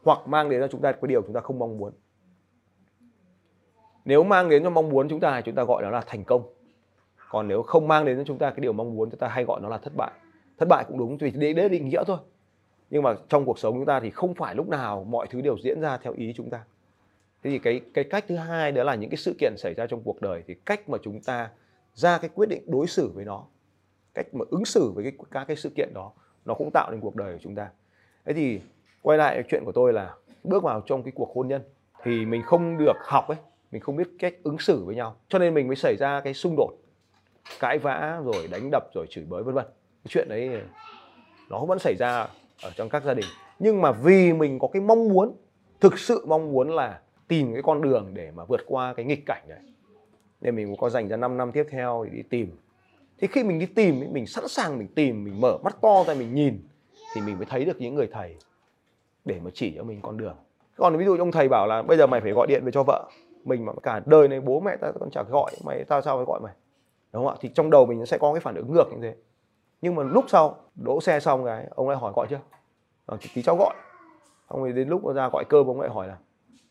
hoặc 0.05 0.29
mang 0.29 0.51
đến 0.51 0.61
cho 0.61 0.69
chúng 0.69 0.81
ta 0.81 0.93
cái 0.93 1.09
điều 1.09 1.23
chúng 1.23 1.33
ta 1.33 1.41
không 1.41 1.59
mong 1.59 1.79
muốn 1.79 1.93
nếu 4.05 4.25
mang 4.25 4.49
đến 4.49 4.65
cho 4.65 4.71
mong 4.71 4.89
muốn 4.89 5.09
chúng 5.09 5.21
ta 5.21 5.41
chúng 5.41 5.55
ta 5.55 5.65
gọi 5.65 5.83
nó 5.83 5.91
là 5.91 6.03
thành 6.07 6.25
công 6.25 6.43
còn 7.31 7.49
nếu 7.49 7.63
không 7.63 7.89
mang 7.89 8.05
đến 8.05 8.17
cho 8.17 8.25
chúng 8.25 8.39
ta 8.39 8.51
cái 8.51 8.61
điều 8.61 8.73
mong 8.73 8.97
muốn 8.97 9.11
chúng 9.11 9.21
ta 9.21 9.29
hay 9.29 9.45
gọi 9.45 9.61
nó 9.61 9.69
là 9.69 9.79
thất 9.79 9.93
bại 9.97 10.11
thất 10.59 10.69
bại 10.69 10.85
cũng 10.89 10.99
đúng 10.99 11.17
vì 11.17 11.31
đấy 11.31 11.55
là 11.55 11.69
định 11.69 11.89
nghĩa 11.89 12.05
thôi 12.07 12.19
nhưng 12.97 13.03
mà 13.03 13.15
trong 13.29 13.45
cuộc 13.45 13.59
sống 13.59 13.75
chúng 13.75 13.87
ta 13.87 14.01
thì 14.01 14.11
không 14.11 14.35
phải 14.35 14.55
lúc 14.55 14.69
nào 14.69 15.05
mọi 15.05 15.27
thứ 15.31 15.41
đều 15.41 15.57
diễn 15.63 15.81
ra 15.81 15.97
theo 15.97 16.13
ý 16.13 16.33
chúng 16.37 16.51
ta. 16.51 16.65
Thế 17.43 17.51
thì 17.51 17.59
cái 17.59 17.81
cái 17.95 18.05
cách 18.05 18.25
thứ 18.29 18.37
hai 18.37 18.73
đó 18.73 18.85
là 18.85 18.95
những 18.95 19.11
cái 19.11 19.17
sự 19.17 19.35
kiện 19.41 19.55
xảy 19.57 19.75
ra 19.75 19.87
trong 19.87 20.03
cuộc 20.05 20.21
đời 20.21 20.43
thì 20.47 20.55
cách 20.55 20.89
mà 20.89 20.99
chúng 21.03 21.21
ta 21.21 21.51
ra 21.95 22.19
cái 22.19 22.31
quyết 22.35 22.49
định 22.49 22.63
đối 22.67 22.87
xử 22.87 23.11
với 23.15 23.25
nó 23.25 23.45
cách 24.15 24.27
mà 24.35 24.45
ứng 24.51 24.65
xử 24.65 24.93
với 24.95 25.05
cái, 25.05 25.13
các 25.31 25.45
cái 25.45 25.57
sự 25.57 25.71
kiện 25.77 25.95
đó 25.95 26.13
nó 26.45 26.55
cũng 26.55 26.71
tạo 26.75 26.91
nên 26.91 27.01
cuộc 27.01 27.17
đời 27.17 27.33
của 27.33 27.39
chúng 27.43 27.55
ta. 27.55 27.69
Thế 28.25 28.33
thì 28.33 28.61
quay 29.03 29.19
lại 29.19 29.43
chuyện 29.49 29.63
của 29.65 29.73
tôi 29.73 29.93
là 29.93 30.15
bước 30.45 30.63
vào 30.63 30.81
trong 30.87 31.03
cái 31.03 31.13
cuộc 31.15 31.33
hôn 31.35 31.49
nhân 31.49 31.63
thì 32.03 32.27
mình 32.27 32.43
không 32.43 32.79
được 32.79 32.97
học 33.01 33.29
ấy 33.29 33.39
mình 33.73 33.81
không 33.81 33.97
biết 33.97 34.09
cách 34.19 34.35
ứng 34.43 34.59
xử 34.59 34.85
với 34.85 34.95
nhau. 34.95 35.17
Cho 35.29 35.39
nên 35.39 35.55
mình 35.55 35.67
mới 35.67 35.77
xảy 35.77 35.97
ra 35.97 36.21
cái 36.21 36.35
xung 36.35 36.55
đột 36.57 36.73
cãi 37.61 37.79
vã 37.79 38.21
rồi 38.25 38.49
đánh 38.51 38.69
đập 38.73 38.83
rồi 38.95 39.07
chửi 39.11 39.25
bới 39.25 39.43
vân 39.43 39.55
vân. 39.55 39.65
Cái 40.05 40.09
chuyện 40.09 40.29
đấy 40.29 40.63
nó 41.51 41.65
vẫn 41.65 41.79
xảy 41.79 41.95
ra 41.99 42.29
ở 42.63 42.71
trong 42.77 42.89
các 42.89 43.05
gia 43.05 43.15
đình. 43.15 43.27
Nhưng 43.59 43.83
mà 43.83 43.93
vì 43.93 44.33
mình 44.33 44.59
có 44.59 44.69
cái 44.69 44.83
mong 44.83 45.09
muốn, 45.09 45.37
thực 45.81 45.99
sự 45.99 46.25
mong 46.27 46.53
muốn 46.53 46.71
là 46.71 47.01
tìm 47.29 47.53
cái 47.53 47.63
con 47.63 47.83
đường 47.83 48.11
để 48.15 48.31
mà 48.31 48.45
vượt 48.45 48.61
qua 48.67 48.95
cái 48.95 49.05
nghịch 49.05 49.27
cảnh 49.27 49.43
đấy 49.49 49.59
nên 50.41 50.57
mình 50.57 50.77
có 50.79 50.91
dành 50.91 51.09
ra 51.09 51.17
5 51.17 51.37
năm 51.37 51.53
tiếp 51.53 51.67
theo 51.71 52.05
để 52.05 52.17
đi 52.17 52.23
tìm. 52.23 52.51
Thì 53.19 53.27
khi 53.27 53.45
mình 53.45 53.59
đi 53.59 53.67
tìm 53.67 54.05
mình 54.13 54.27
sẵn 54.27 54.49
sàng 54.49 54.79
mình 54.79 54.89
tìm, 54.95 55.25
mình 55.25 55.41
mở 55.41 55.59
mắt 55.65 55.77
to 55.81 56.05
ra, 56.07 56.15
mình 56.15 56.35
nhìn, 56.35 56.59
thì 57.15 57.21
mình 57.21 57.37
mới 57.37 57.47
thấy 57.47 57.65
được 57.65 57.81
những 57.81 57.95
người 57.95 58.09
thầy 58.13 58.37
để 59.25 59.41
mà 59.45 59.51
chỉ 59.55 59.73
cho 59.77 59.83
mình 59.83 60.01
con 60.03 60.17
đường. 60.17 60.37
Còn 60.77 60.97
ví 60.97 61.05
dụ 61.05 61.17
ông 61.17 61.33
thầy 61.33 61.49
bảo 61.49 61.67
là 61.67 61.83
bây 61.83 61.97
giờ 61.97 62.07
mày 62.07 62.21
phải 62.21 62.33
gọi 62.33 62.47
điện 62.47 62.65
về 62.65 62.73
cho 62.73 62.83
vợ. 62.83 63.11
Mình 63.45 63.65
mà 63.65 63.73
cả 63.83 64.03
đời 64.07 64.29
này 64.29 64.41
bố 64.41 64.61
mẹ 64.61 64.77
ta 64.77 64.93
còn 65.01 65.11
chả 65.11 65.23
gọi, 65.23 65.51
mày 65.65 65.85
tao 65.85 66.03
sao 66.03 66.17
phải 66.17 66.25
gọi 66.25 66.41
mày? 66.41 66.55
Đúng 67.13 67.25
không 67.25 67.35
ạ? 67.35 67.39
Thì 67.41 67.51
trong 67.55 67.71
đầu 67.71 67.87
mình 67.87 68.07
sẽ 68.07 68.19
có 68.19 68.33
cái 68.33 68.41
phản 68.41 68.55
ứng 68.55 68.73
ngược 68.73 68.85
như 68.91 68.99
thế 69.03 69.15
nhưng 69.81 69.95
mà 69.95 70.03
lúc 70.03 70.25
sau 70.29 70.57
đỗ 70.75 71.01
xe 71.01 71.21
xong 71.21 71.45
cái 71.45 71.67
ông 71.71 71.89
lại 71.89 71.99
hỏi 71.99 72.13
gọi 72.17 72.27
chưa? 72.31 72.41
À, 73.07 73.17
tí 73.35 73.43
cháu 73.43 73.57
gọi. 73.57 73.75
Xong 74.51 74.61
rồi 74.61 74.73
đến 74.73 74.89
lúc 74.89 75.15
ra 75.15 75.29
gọi 75.29 75.45
cơm 75.49 75.67
ông 75.67 75.81
lại 75.81 75.91
hỏi 75.91 76.09
là 76.09 76.17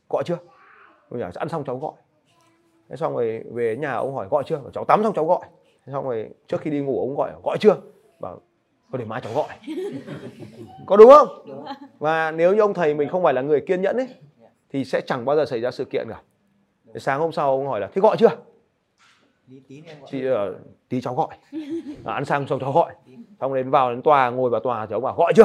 gọi 0.10 0.24
chưa? 0.26 0.38
Ông 1.10 1.20
nhà 1.20 1.32
ăn 1.36 1.50
xong 1.50 1.64
cháu 1.64 1.78
gọi. 1.78 1.94
Thế 2.90 2.96
xong 2.96 3.14
rồi 3.14 3.44
về 3.54 3.76
nhà 3.78 3.94
ông 3.94 4.16
hỏi 4.16 4.28
gọi 4.32 4.44
chưa? 4.46 4.58
Bảo, 4.58 4.72
cháu 4.74 4.86
tắm 4.86 5.04
xong 5.04 5.14
cháu 5.14 5.26
gọi. 5.26 5.40
Thế 5.86 5.94
xong 5.94 6.04
rồi 6.04 6.30
trước 6.48 6.62
khi 6.62 6.72
đi 6.72 6.80
ngủ 6.80 7.00
ông 7.00 7.16
gọi 7.16 7.32
gọi 7.44 7.58
chưa? 7.60 7.76
Bảo 8.20 8.42
thôi 8.92 9.00
để 9.00 9.06
mai 9.06 9.22
cháu 9.22 9.34
gọi. 9.34 9.48
Có 10.86 10.98
đúng 10.98 11.10
không? 11.10 11.28
Đúng. 11.48 11.66
và 12.00 12.32
nếu 12.32 12.54
như 12.56 12.62
ông 12.62 12.74
thầy 12.74 12.94
mình 12.94 13.10
không 13.10 13.24
phải 13.24 13.34
là 13.34 13.42
người 13.42 13.62
kiên 13.62 13.82
nhẫn 13.82 13.98
ấy 13.98 14.10
thì 14.70 14.86
sẽ 14.86 15.02
chẳng 15.02 15.26
bao 15.26 15.36
giờ 15.36 15.46
xảy 15.46 15.62
ra 15.62 15.72
sự 15.72 15.86
kiện 15.86 16.08
cả. 16.10 16.22
Sáng 16.96 17.20
hôm 17.20 17.32
sau 17.32 17.52
ông 17.52 17.68
hỏi 17.68 17.80
là 17.80 17.88
thế 17.94 18.02
gọi 18.02 18.18
chưa? 18.20 18.30
Chị 20.08 20.30
uh, 20.30 20.36
tí 20.90 21.02
cháu 21.02 21.16
gọi. 21.16 21.38
À, 22.04 22.14
ăn 22.14 22.26
xong 22.26 22.48
xong 22.48 22.60
cháu 22.60 22.72
gọi. 22.72 22.96
Xong 23.40 23.54
đến 23.54 23.70
vào 23.70 23.92
đến 23.92 24.02
tòa 24.02 24.30
ngồi 24.30 24.50
vào 24.50 24.62
tòa 24.62 24.86
cháu 24.86 25.00
bảo 25.00 25.16
gọi 25.16 25.34
chưa? 25.36 25.44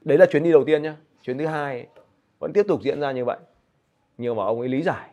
Đấy 0.00 0.18
là 0.18 0.26
chuyến 0.26 0.42
đi 0.42 0.52
đầu 0.52 0.64
tiên 0.64 0.82
nhá. 0.82 0.96
Chuyến 1.22 1.38
thứ 1.38 1.46
hai 1.46 1.86
vẫn 2.38 2.52
tiếp 2.52 2.64
tục 2.68 2.82
diễn 2.82 3.00
ra 3.00 3.12
như 3.12 3.24
vậy. 3.24 3.38
Nhưng 4.18 4.36
mà 4.36 4.44
ông 4.44 4.60
ấy 4.60 4.68
lý 4.68 4.82
giải. 4.82 5.10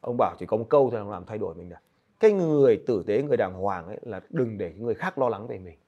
Ông 0.00 0.16
bảo 0.18 0.36
chỉ 0.38 0.46
có 0.46 0.56
một 0.56 0.66
câu 0.68 0.90
thôi 0.90 1.04
làm 1.10 1.24
thay 1.24 1.38
đổi 1.38 1.54
mình 1.54 1.68
được. 1.68 1.76
Cái 2.20 2.32
người 2.32 2.82
tử 2.86 3.04
tế 3.06 3.22
người 3.22 3.36
đàng 3.36 3.54
hoàng 3.54 3.86
ấy 3.86 3.98
là 4.02 4.20
đừng 4.30 4.58
để 4.58 4.72
người 4.78 4.94
khác 4.94 5.18
lo 5.18 5.28
lắng 5.28 5.46
về 5.46 5.58
mình. 5.58 5.78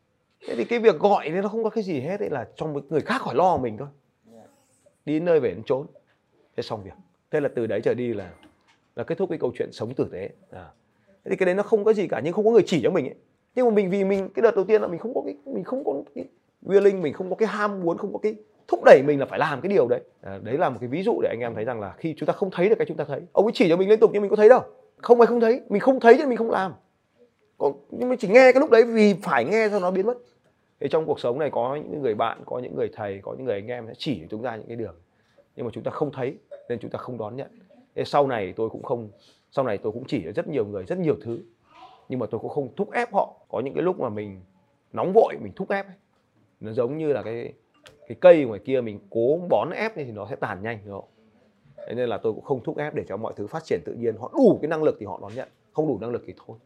Thế 0.49 0.55
thì 0.57 0.65
cái 0.65 0.79
việc 0.79 0.99
gọi 0.99 1.31
thì 1.31 1.41
nó 1.41 1.49
không 1.49 1.65
có 1.65 1.71
cái 1.71 1.85
gì 1.85 2.01
hết 2.01 2.21
ấy 2.21 2.31
là 2.31 2.49
trong 2.57 2.81
người 2.89 3.01
khác 3.01 3.21
khỏi 3.21 3.35
lo 3.35 3.57
mình 3.57 3.77
thôi. 3.79 3.89
Đi 5.05 5.21
nơi 5.21 5.41
về 5.41 5.49
đến 5.49 5.63
trốn 5.67 5.87
thế 6.57 6.63
xong 6.63 6.83
việc. 6.83 6.95
Thế 7.31 7.41
là 7.41 7.49
từ 7.55 7.67
đấy 7.67 7.81
trở 7.85 7.95
đi 7.95 8.15
là 8.15 8.33
là 8.97 9.05
kết 9.05 9.19
thúc 9.19 9.29
cái 9.29 9.39
câu 9.39 9.53
chuyện 9.55 9.73
sống 9.73 9.95
tử 9.95 10.09
tế. 10.13 10.31
À 10.51 10.71
thế 11.29 11.31
thì 11.31 11.37
cái 11.37 11.47
đấy 11.47 11.55
nó 11.55 11.63
không 11.63 11.85
có 11.85 11.93
gì 11.93 12.09
cả 12.09 12.21
nhưng 12.25 12.33
không 12.33 12.45
có 12.45 12.51
người 12.51 12.63
chỉ 12.67 12.81
cho 12.83 12.91
mình 12.91 13.07
ấy. 13.07 13.15
Nhưng 13.55 13.67
mà 13.67 13.75
mình 13.75 13.91
vì 13.91 14.05
mình 14.05 14.29
cái 14.35 14.43
đợt 14.43 14.57
đầu 14.57 14.65
tiên 14.65 14.83
là 14.83 14.89
mình 14.89 14.99
không 14.99 15.15
có 15.15 15.23
cái 15.25 15.37
mình 15.45 15.65
không 15.65 15.85
có 15.85 16.03
cái 16.15 16.25
willing 16.63 17.01
mình 17.01 17.13
không 17.13 17.31
có 17.31 17.37
cái 17.37 17.49
ham 17.49 17.81
muốn 17.81 17.99
không 17.99 18.13
có 18.13 18.19
cái 18.19 18.35
thúc 18.69 18.81
đẩy 18.85 19.03
mình 19.07 19.21
là 19.21 19.27
phải 19.27 19.39
làm 19.39 19.61
cái 19.61 19.69
điều 19.69 19.89
đấy. 19.89 20.01
À, 20.21 20.39
đấy 20.43 20.59
là 20.59 20.69
một 20.69 20.77
cái 20.81 20.89
ví 20.89 21.03
dụ 21.03 21.21
để 21.23 21.29
anh 21.29 21.41
em 21.41 21.55
thấy 21.55 21.65
rằng 21.65 21.81
là 21.81 21.95
khi 21.99 22.15
chúng 22.19 22.27
ta 22.27 22.33
không 22.33 22.51
thấy 22.51 22.69
được 22.69 22.75
cái 22.79 22.87
chúng 22.87 22.97
ta 22.97 23.05
thấy. 23.05 23.21
Ông 23.33 23.47
ấy 23.47 23.53
chỉ 23.55 23.69
cho 23.69 23.77
mình 23.77 23.89
liên 23.89 24.01
tục 24.01 24.11
nhưng 24.13 24.23
mình 24.23 24.31
có 24.31 24.37
thấy 24.37 24.49
đâu. 24.49 24.61
Không 24.97 25.21
ai 25.21 25.27
không 25.27 25.41
thấy 25.41 25.61
mình 25.69 25.81
không 25.81 26.01
thấy 26.01 26.15
chứ 26.15 26.19
nên 26.19 26.29
mình 26.29 26.39
không 26.39 26.51
làm. 26.51 26.73
Còn 27.59 27.73
nhưng 27.91 28.09
mà 28.09 28.17
chỉ 28.19 28.29
nghe 28.29 28.53
cái 28.53 28.61
lúc 28.61 28.71
đấy 28.71 28.85
vì 28.85 29.15
phải 29.23 29.45
nghe 29.45 29.69
cho 29.71 29.81
nó 29.81 29.91
biến 29.91 30.07
mất. 30.07 30.19
Thì 30.81 30.89
trong 30.91 31.07
cuộc 31.07 31.21
sống 31.21 31.39
này 31.39 31.51
có 31.51 31.79
những 31.91 32.03
người 32.03 32.15
bạn 32.15 32.43
có 32.47 32.59
những 32.59 32.77
người 32.77 32.89
thầy 32.93 33.21
có 33.23 33.35
những 33.35 33.47
người 33.47 33.55
anh 33.55 33.67
em 33.67 33.87
sẽ 33.87 33.95
chỉ 33.99 34.19
cho 34.21 34.27
chúng 34.31 34.43
ta 34.43 34.57
những 34.57 34.67
cái 34.69 34.77
đường 34.77 34.95
nhưng 35.57 35.67
mà 35.67 35.71
chúng 35.75 35.85
ta 35.85 35.91
không 35.91 36.11
thấy 36.13 36.35
nên 36.69 36.79
chúng 36.79 36.91
ta 36.91 36.99
không 36.99 37.19
đón 37.19 37.37
nhận 37.37 37.49
thế 37.99 38.05
sau 38.05 38.27
này 38.27 38.53
tôi 38.57 38.71
cũng 38.71 38.83
không 38.83 39.11
sau 39.51 39.65
này 39.65 39.79
tôi 39.79 39.93
cũng 39.93 40.05
chỉ 40.07 40.23
cho 40.25 40.33
rất 40.33 40.49
nhiều 40.49 40.67
người 40.67 40.85
rất 40.85 40.99
nhiều 40.99 41.17
thứ. 41.23 41.41
Nhưng 42.09 42.19
mà 42.19 42.27
tôi 42.31 42.41
cũng 42.41 42.51
không 42.51 42.69
thúc 42.77 42.93
ép 42.93 43.13
họ. 43.13 43.35
Có 43.49 43.61
những 43.61 43.75
cái 43.75 43.83
lúc 43.83 44.01
mà 44.01 44.09
mình 44.09 44.41
nóng 44.93 45.13
vội 45.13 45.35
mình 45.41 45.53
thúc 45.57 45.71
ép 45.71 45.87
ấy. 45.87 45.97
nó 46.61 46.73
giống 46.73 46.99
như 46.99 47.13
là 47.13 47.23
cái 47.23 47.53
cái 48.09 48.17
cây 48.21 48.45
ngoài 48.45 48.61
kia 48.65 48.81
mình 48.81 49.01
cố 49.11 49.41
bón 49.51 49.71
ép 49.71 49.93
thì 49.95 50.05
nó 50.05 50.27
sẽ 50.31 50.37
tàn 50.37 50.63
nhanh 50.63 50.79
đúng 50.85 51.01
không? 51.01 51.09
Thế 51.89 51.95
nên 51.95 52.09
là 52.09 52.19
tôi 52.19 52.33
cũng 52.33 52.45
không 52.45 52.63
thúc 52.63 52.77
ép 52.77 52.95
để 52.95 53.05
cho 53.09 53.17
mọi 53.17 53.33
thứ 53.37 53.47
phát 53.47 53.65
triển 53.65 53.81
tự 53.85 53.95
nhiên. 53.95 54.17
Họ 54.17 54.33
đủ 54.35 54.59
cái 54.63 54.69
năng 54.69 54.83
lực 54.83 54.97
thì 55.01 55.07
họ 55.07 55.19
đón 55.23 55.33
nhận. 55.35 55.49
Không 55.73 55.89
đủ 55.89 55.99
năng 56.01 56.11
lực 56.11 56.23
thì 56.27 56.35
thôi. 56.47 56.59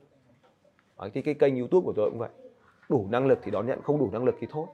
Đấy, 1.00 1.11
cái, 1.11 1.23
cái 1.23 1.35
kênh 1.35 1.58
youtube 1.58 1.85
của 1.85 1.93
tôi 1.96 2.11
cũng 2.11 2.19
vậy. 2.19 2.31
Đủ 2.88 3.06
năng 3.11 3.26
lực 3.26 3.38
thì 3.43 3.50
đón 3.50 3.67
nhận 3.67 3.82
không 3.82 3.99
đủ 3.99 4.08
năng 4.12 4.25
lực 4.25 4.35
thì 4.40 4.46
thôi. 4.50 4.67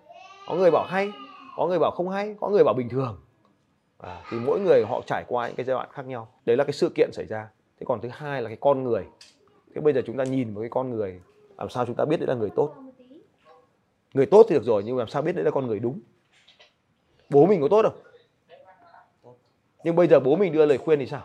Có 0.49 0.55
người 0.55 0.71
bảo 0.71 0.87
hay 0.89 1.11
có 1.57 1.67
người 1.67 1.79
bảo 1.79 1.91
không 1.91 2.09
hay 2.09 2.37
có 2.41 2.49
người 2.49 2.65
bảo 2.65 2.75
bình 2.75 2.89
thường 2.89 3.21
à, 3.99 4.23
thì 4.31 4.39
mỗi 4.39 4.61
người 4.61 4.85
họ 4.85 5.03
trải 5.07 5.25
qua 5.29 5.47
những 5.47 5.57
cái 5.57 5.67
giai 5.67 5.75
đoạn 5.75 5.89
khác 5.93 6.07
nhau. 6.07 6.29
Đấy 6.47 6.57
là 6.57 6.65
cái 6.65 6.73
sự 6.73 6.89
kiện 6.95 7.13
xảy 7.13 7.27
ra. 7.27 7.49
Thế 7.81 7.85
còn 7.89 8.01
thứ 8.01 8.09
hai 8.13 8.43
là 8.43 8.49
cái 8.49 8.59
con 8.61 8.85
người. 8.85 9.05
Thế 9.75 9.81
bây 9.81 9.93
giờ 9.93 10.03
chúng 10.07 10.17
ta 10.17 10.25
nhìn 10.25 10.55
vào 10.55 10.63
cái 10.63 10.71
con 10.71 10.91
người 10.91 11.21
làm 11.59 11.69
sao 11.69 11.87
chúng 11.87 11.95
ta 11.95 12.05
biết 12.05 12.17
đấy 12.21 12.27
là 12.27 12.35
người 12.35 12.51
tốt? 12.57 12.75
Người 14.15 14.27
tốt 14.27 14.47
thì 14.49 14.55
được 14.55 14.65
rồi 14.65 14.83
nhưng 14.87 14.97
làm 14.97 15.09
sao 15.09 15.23
biết 15.23 15.33
đấy 15.33 15.45
là 15.45 15.51
con 15.51 15.67
người 15.67 15.79
đúng? 15.79 16.01
Bố 17.31 17.47
mình 17.47 17.61
có 17.61 17.69
tốt 17.69 17.83
không? 17.83 18.01
Nhưng 19.85 19.97
bây 19.97 20.07
giờ 20.07 20.21
bố 20.21 20.37
mình 20.37 20.53
đưa 20.53 20.67
lời 20.67 20.79
khuyên 20.79 20.99
thì 20.99 21.07
sao? 21.07 21.23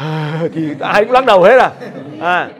Thì 0.52 0.74
ai 0.80 1.04
cũng 1.04 1.12
lắc 1.12 1.26
đầu 1.26 1.42
hết 1.42 1.58
à? 1.58 1.72
À 2.20 2.52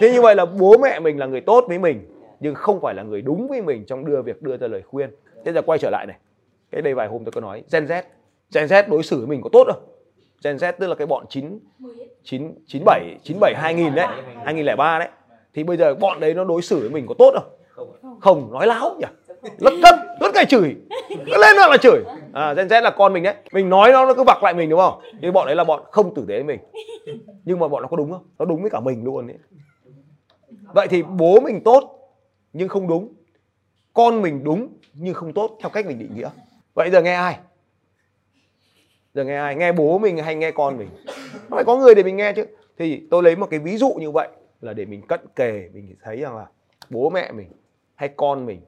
thế 0.00 0.12
như 0.12 0.22
vậy 0.22 0.34
là 0.34 0.44
bố 0.44 0.78
mẹ 0.78 1.00
mình 1.00 1.18
là 1.18 1.26
người 1.26 1.40
tốt 1.40 1.64
với 1.68 1.78
mình 1.78 2.06
nhưng 2.40 2.54
không 2.54 2.80
phải 2.80 2.94
là 2.94 3.02
người 3.02 3.22
đúng 3.22 3.48
với 3.48 3.62
mình 3.62 3.84
trong 3.86 4.04
đưa 4.04 4.22
việc 4.22 4.42
đưa 4.42 4.56
ra 4.56 4.66
lời 4.66 4.82
khuyên. 4.82 5.10
Thế 5.44 5.52
giờ 5.52 5.62
quay 5.62 5.78
trở 5.78 5.90
lại 5.90 6.06
này. 6.06 6.16
Cái 6.70 6.82
đây 6.82 6.94
vài 6.94 7.08
hôm 7.08 7.24
tôi 7.24 7.32
có 7.32 7.40
nói 7.40 7.62
Gen 7.72 7.86
Z. 7.86 8.02
Gen 8.54 8.66
Z 8.66 8.88
đối 8.88 9.02
xử 9.02 9.18
với 9.18 9.26
mình 9.26 9.42
có 9.42 9.50
tốt 9.52 9.64
không? 9.66 9.82
Gen 10.44 10.56
Z 10.56 10.72
tức 10.72 10.86
là 10.86 10.94
cái 10.94 11.06
bọn 11.06 11.24
9 11.28 11.58
9 12.24 12.54
97 12.66 13.18
97 13.24 13.54
2000 13.56 13.94
đấy 13.94 14.06
2003 14.44 14.98
đấy. 14.98 15.08
Thì 15.54 15.64
bây 15.64 15.76
giờ 15.76 15.94
bọn 15.94 16.20
đấy 16.20 16.34
nó 16.34 16.44
đối 16.44 16.62
xử 16.62 16.80
với 16.80 16.90
mình 16.90 17.06
có 17.06 17.14
tốt 17.18 17.34
không? 17.34 17.52
Không 18.20 18.52
nói 18.52 18.66
láo 18.66 18.96
nhỉ? 18.98 19.06
Lất 19.58 19.72
cất 19.82 19.94
lất 20.20 20.30
cái 20.34 20.44
chửi. 20.46 20.76
Cứ 21.08 21.36
lên 21.38 21.56
là 21.56 21.76
chửi. 21.82 22.00
À 22.32 22.54
Gen 22.54 22.66
Z 22.66 22.82
là 22.82 22.90
con 22.90 23.12
mình 23.12 23.22
đấy. 23.22 23.34
Mình 23.52 23.68
nói 23.68 23.92
nó 23.92 24.06
nó 24.06 24.14
cứ 24.14 24.22
vặc 24.22 24.42
lại 24.42 24.54
mình 24.54 24.70
đúng 24.70 24.80
không? 24.80 25.00
Nhưng 25.20 25.32
bọn 25.32 25.46
đấy 25.46 25.56
là 25.56 25.64
bọn 25.64 25.82
không 25.90 26.14
tử 26.14 26.24
tế 26.28 26.34
với 26.34 26.44
mình. 26.44 26.60
Nhưng 27.44 27.58
mà 27.58 27.68
bọn 27.68 27.82
nó 27.82 27.88
có 27.88 27.96
đúng 27.96 28.12
không? 28.12 28.26
Nó 28.38 28.44
đúng 28.44 28.60
với 28.62 28.70
cả 28.70 28.80
mình 28.80 29.04
luôn 29.04 29.26
đấy 29.26 29.36
vậy 30.74 30.88
thì 30.88 31.02
bố 31.02 31.40
mình 31.40 31.60
tốt 31.64 32.10
nhưng 32.52 32.68
không 32.68 32.88
đúng. 32.88 33.12
Con 33.92 34.22
mình 34.22 34.44
đúng 34.44 34.68
nhưng 34.94 35.14
không 35.14 35.32
tốt 35.32 35.58
theo 35.60 35.70
cách 35.70 35.86
mình 35.86 35.98
định 35.98 36.14
nghĩa. 36.14 36.28
Vậy 36.74 36.90
giờ 36.90 37.02
nghe 37.02 37.14
ai 37.14 37.38
giờ 39.14 39.24
nghe 39.24 39.36
ai? 39.36 39.56
Nghe 39.56 39.72
bố 39.72 39.98
mình 39.98 40.18
hay 40.18 40.34
nghe 40.34 40.50
con 40.50 40.78
mình? 40.78 40.88
Nó 41.50 41.56
phải 41.56 41.64
có 41.64 41.76
người 41.76 41.94
để 41.94 42.02
mình 42.02 42.16
nghe 42.16 42.32
chứ. 42.32 42.46
Thì 42.78 43.06
tôi 43.10 43.22
lấy 43.22 43.36
một 43.36 43.46
cái 43.50 43.60
ví 43.60 43.76
dụ 43.76 43.94
như 43.94 44.10
vậy 44.10 44.28
là 44.60 44.72
để 44.72 44.84
mình 44.84 45.06
cận 45.06 45.20
kề, 45.36 45.68
mình 45.72 45.96
thấy 46.02 46.16
rằng 46.16 46.36
là 46.36 46.46
bố 46.90 47.10
mẹ 47.10 47.32
mình 47.32 47.48
hay 47.94 48.08
con 48.16 48.46
mình 48.46 48.60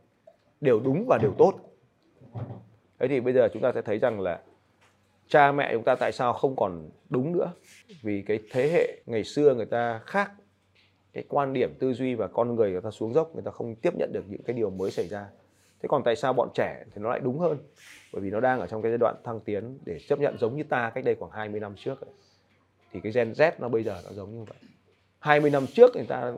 đều 0.60 0.80
đúng 0.80 1.04
và 1.08 1.18
đều 1.22 1.32
tốt. 1.38 1.54
Thế 2.98 3.08
thì 3.08 3.20
bây 3.20 3.32
giờ 3.32 3.48
chúng 3.52 3.62
ta 3.62 3.72
sẽ 3.74 3.82
thấy 3.82 3.98
rằng 3.98 4.20
là 4.20 4.40
cha 5.28 5.52
mẹ 5.52 5.70
chúng 5.72 5.84
ta 5.84 5.94
tại 5.94 6.12
sao 6.12 6.32
không 6.32 6.56
còn 6.56 6.90
đúng 7.08 7.32
nữa? 7.32 7.52
Vì 8.02 8.22
cái 8.22 8.38
thế 8.50 8.68
hệ 8.68 9.02
ngày 9.06 9.24
xưa 9.24 9.54
người 9.54 9.66
ta 9.66 10.00
khác, 10.06 10.30
cái 11.12 11.24
quan 11.28 11.52
điểm 11.52 11.74
tư 11.78 11.92
duy 11.92 12.14
và 12.14 12.26
con 12.26 12.54
người 12.54 12.70
người 12.70 12.80
ta 12.80 12.90
xuống 12.90 13.14
dốc, 13.14 13.34
người 13.34 13.42
ta 13.42 13.50
không 13.50 13.74
tiếp 13.74 13.94
nhận 13.98 14.12
được 14.12 14.24
những 14.28 14.42
cái 14.42 14.56
điều 14.56 14.70
mới 14.70 14.90
xảy 14.90 15.08
ra 15.08 15.26
thế 15.82 15.86
còn 15.88 16.02
tại 16.04 16.16
sao 16.16 16.32
bọn 16.32 16.48
trẻ 16.54 16.84
thì 16.94 17.02
nó 17.02 17.10
lại 17.10 17.20
đúng 17.20 17.38
hơn? 17.38 17.58
Bởi 18.12 18.22
vì 18.22 18.30
nó 18.30 18.40
đang 18.40 18.60
ở 18.60 18.66
trong 18.66 18.82
cái 18.82 18.90
giai 18.90 18.98
đoạn 18.98 19.14
thăng 19.24 19.40
tiến 19.40 19.78
để 19.84 19.98
chấp 20.08 20.20
nhận 20.20 20.38
giống 20.38 20.56
như 20.56 20.62
ta 20.62 20.90
cách 20.94 21.04
đây 21.04 21.14
khoảng 21.14 21.32
20 21.32 21.60
năm 21.60 21.74
trước 21.76 22.00
ấy. 22.00 22.10
thì 22.92 23.00
cái 23.00 23.12
gen 23.12 23.32
Z 23.32 23.52
nó 23.58 23.68
bây 23.68 23.82
giờ 23.82 24.02
nó 24.04 24.10
giống 24.12 24.30
như 24.30 24.44
vậy. 24.44 24.58
20 25.18 25.50
năm 25.50 25.66
trước 25.66 25.96
người 25.96 26.06
ta 26.08 26.32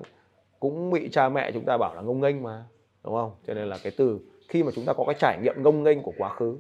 cũng 0.61 0.91
bị 0.91 1.09
cha 1.13 1.29
mẹ 1.29 1.53
chúng 1.53 1.65
ta 1.65 1.77
bảo 1.77 1.95
là 1.95 2.03
ngông 2.03 2.21
nghênh 2.21 2.43
mà, 2.43 2.65
đúng 3.05 3.15
không? 3.15 3.33
Cho 3.47 3.55
nên 3.55 3.69
là 3.69 3.79
cái 3.83 3.93
từ 3.97 4.21
khi 4.49 4.63
mà 4.63 4.71
chúng 4.75 4.85
ta 4.85 4.93
có 4.93 5.05
cái 5.07 5.15
trải 5.19 5.39
nghiệm 5.43 5.63
ngông 5.63 5.83
nghênh 5.83 6.03
của 6.03 6.13
quá 6.19 6.29
khứ 6.29 6.59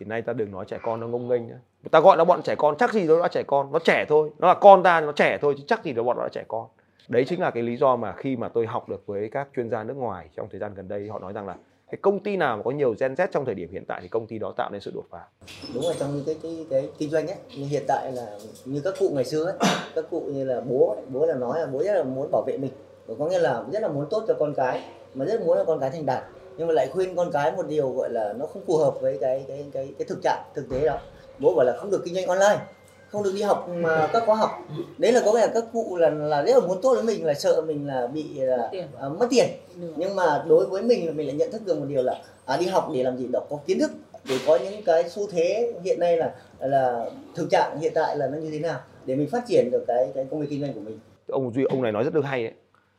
thì 0.00 0.06
nay 0.06 0.22
ta 0.22 0.32
đừng 0.32 0.50
nói 0.50 0.64
trẻ 0.68 0.78
con 0.82 1.00
nó 1.00 1.08
ngông 1.08 1.28
nghênh 1.28 1.48
nữa 1.48 1.60
người 1.82 1.90
ta 1.90 2.00
gọi 2.00 2.16
nó 2.16 2.24
bọn 2.24 2.42
trẻ 2.42 2.54
con, 2.54 2.76
chắc 2.78 2.92
gì 2.92 3.04
nó 3.04 3.16
là 3.16 3.28
trẻ 3.28 3.42
con, 3.46 3.72
nó 3.72 3.78
trẻ 3.78 4.04
thôi. 4.08 4.30
Nó 4.38 4.48
là 4.48 4.54
con 4.54 4.82
ta 4.82 5.00
nó 5.00 5.12
trẻ 5.12 5.38
thôi 5.40 5.54
chứ 5.58 5.64
chắc 5.66 5.84
gì 5.84 5.92
nó 5.92 6.02
bọn 6.02 6.16
nó 6.16 6.22
là 6.22 6.28
trẻ 6.32 6.44
con. 6.48 6.66
Đấy 7.08 7.24
chính 7.28 7.40
là 7.40 7.50
cái 7.50 7.62
lý 7.62 7.76
do 7.76 7.96
mà 7.96 8.12
khi 8.12 8.36
mà 8.36 8.48
tôi 8.48 8.66
học 8.66 8.88
được 8.88 9.06
với 9.06 9.28
các 9.28 9.48
chuyên 9.56 9.70
gia 9.70 9.84
nước 9.84 9.96
ngoài 9.96 10.28
trong 10.36 10.48
thời 10.50 10.60
gian 10.60 10.74
gần 10.74 10.88
đây, 10.88 11.08
họ 11.08 11.18
nói 11.18 11.32
rằng 11.32 11.46
là 11.46 11.56
cái 11.90 11.98
công 12.02 12.20
ty 12.20 12.36
nào 12.36 12.56
mà 12.56 12.62
có 12.62 12.70
nhiều 12.70 12.94
gen 13.00 13.14
Z 13.14 13.26
trong 13.32 13.44
thời 13.44 13.54
điểm 13.54 13.68
hiện 13.72 13.84
tại 13.88 13.98
thì 14.02 14.08
công 14.08 14.26
ty 14.26 14.38
đó 14.38 14.52
tạo 14.56 14.70
nên 14.72 14.80
sự 14.80 14.90
đột 14.94 15.04
phá? 15.10 15.18
Đúng 15.74 15.82
rồi 15.82 15.94
trong 15.98 16.22
cái 16.26 16.36
cái 16.42 16.66
cái 16.70 16.88
kinh 16.98 17.10
doanh 17.10 17.26
ấy 17.26 17.36
như 17.56 17.66
hiện 17.66 17.82
tại 17.88 18.12
là 18.12 18.38
như 18.64 18.80
các 18.84 18.94
cụ 18.98 19.10
ngày 19.14 19.24
xưa 19.24 19.44
ấy 19.44 19.54
các 19.94 20.04
cụ 20.10 20.20
như 20.20 20.44
là 20.44 20.60
bố 20.60 20.94
ấy, 20.96 21.04
bố 21.08 21.26
là 21.26 21.34
nói 21.34 21.60
là 21.60 21.66
bố 21.66 21.82
rất 21.82 21.92
là 21.92 22.02
muốn 22.02 22.30
bảo 22.32 22.42
vệ 22.46 22.58
mình. 22.58 22.70
Có 23.18 23.26
nghĩa 23.26 23.38
là 23.38 23.64
rất 23.72 23.80
là 23.82 23.88
muốn 23.88 24.06
tốt 24.10 24.24
cho 24.28 24.34
con 24.38 24.54
cái 24.54 24.84
mà 25.14 25.24
rất 25.24 25.42
muốn 25.42 25.58
là 25.58 25.64
con 25.64 25.80
cái 25.80 25.90
thành 25.90 26.06
đạt. 26.06 26.24
Nhưng 26.56 26.66
mà 26.66 26.72
lại 26.72 26.88
khuyên 26.92 27.16
con 27.16 27.32
cái 27.32 27.52
một 27.52 27.66
điều 27.68 27.90
gọi 27.92 28.10
là 28.10 28.32
nó 28.32 28.46
không 28.46 28.62
phù 28.66 28.76
hợp 28.76 28.94
với 29.00 29.18
cái 29.20 29.44
cái 29.48 29.64
cái 29.72 29.94
cái 29.98 30.06
thực 30.08 30.18
trạng 30.22 30.42
thực 30.54 30.70
tế 30.70 30.86
đó. 30.86 30.98
Bố 31.38 31.54
bảo 31.54 31.66
là 31.66 31.76
không 31.76 31.90
được 31.90 32.02
kinh 32.04 32.14
doanh 32.14 32.26
online 32.26 32.58
không 33.12 33.22
được 33.22 33.32
đi 33.34 33.42
học 33.42 33.68
mà 33.74 34.08
các 34.12 34.22
khóa 34.26 34.36
học. 34.36 34.50
Đấy 34.98 35.12
là 35.12 35.20
có 35.24 35.32
là 35.32 35.46
các 35.54 35.64
cụ 35.72 35.96
là 35.96 36.10
là 36.10 36.42
rất 36.42 36.52
là 36.54 36.60
muốn 36.60 36.78
tốt 36.82 36.94
với 36.94 37.04
mình 37.04 37.24
là 37.24 37.34
sợ 37.34 37.62
mình 37.66 37.86
là 37.86 38.06
bị 38.06 38.24
là, 38.34 38.68
Tiền. 38.72 38.86
à, 39.00 39.08
mất 39.08 39.26
tiền. 39.30 39.48
Nhưng 39.96 40.16
mà 40.16 40.44
đối 40.48 40.66
với 40.66 40.82
mình 40.82 41.06
là 41.06 41.12
mình 41.12 41.26
lại 41.26 41.36
nhận 41.36 41.52
thức 41.52 41.62
được 41.66 41.78
một 41.78 41.86
điều 41.88 42.02
là 42.02 42.14
à, 42.46 42.56
đi 42.56 42.66
học 42.66 42.90
để 42.94 43.02
làm 43.02 43.16
gì? 43.16 43.26
Đọc 43.32 43.46
có 43.50 43.58
kiến 43.66 43.78
thức 43.80 43.90
để 44.28 44.38
có 44.46 44.56
những 44.56 44.82
cái 44.84 45.08
xu 45.08 45.26
thế 45.26 45.72
hiện 45.84 46.00
nay 46.00 46.16
là 46.16 46.34
là 46.60 47.04
thực 47.34 47.50
trạng 47.50 47.78
hiện 47.80 47.92
tại 47.94 48.16
là 48.16 48.26
nó 48.26 48.38
như 48.38 48.50
thế 48.50 48.58
nào 48.58 48.78
để 49.04 49.16
mình 49.16 49.30
phát 49.30 49.44
triển 49.48 49.70
được 49.70 49.84
cái 49.86 50.08
cái 50.14 50.26
công 50.30 50.40
việc 50.40 50.46
kinh 50.50 50.60
doanh 50.60 50.72
của 50.72 50.80
mình. 50.80 50.98
Ông 51.28 51.52
duy 51.54 51.64
ông 51.64 51.82
này 51.82 51.92
nói 51.92 52.04
rất 52.04 52.14
được 52.14 52.24
hay 52.24 52.44
ấy 52.44 52.52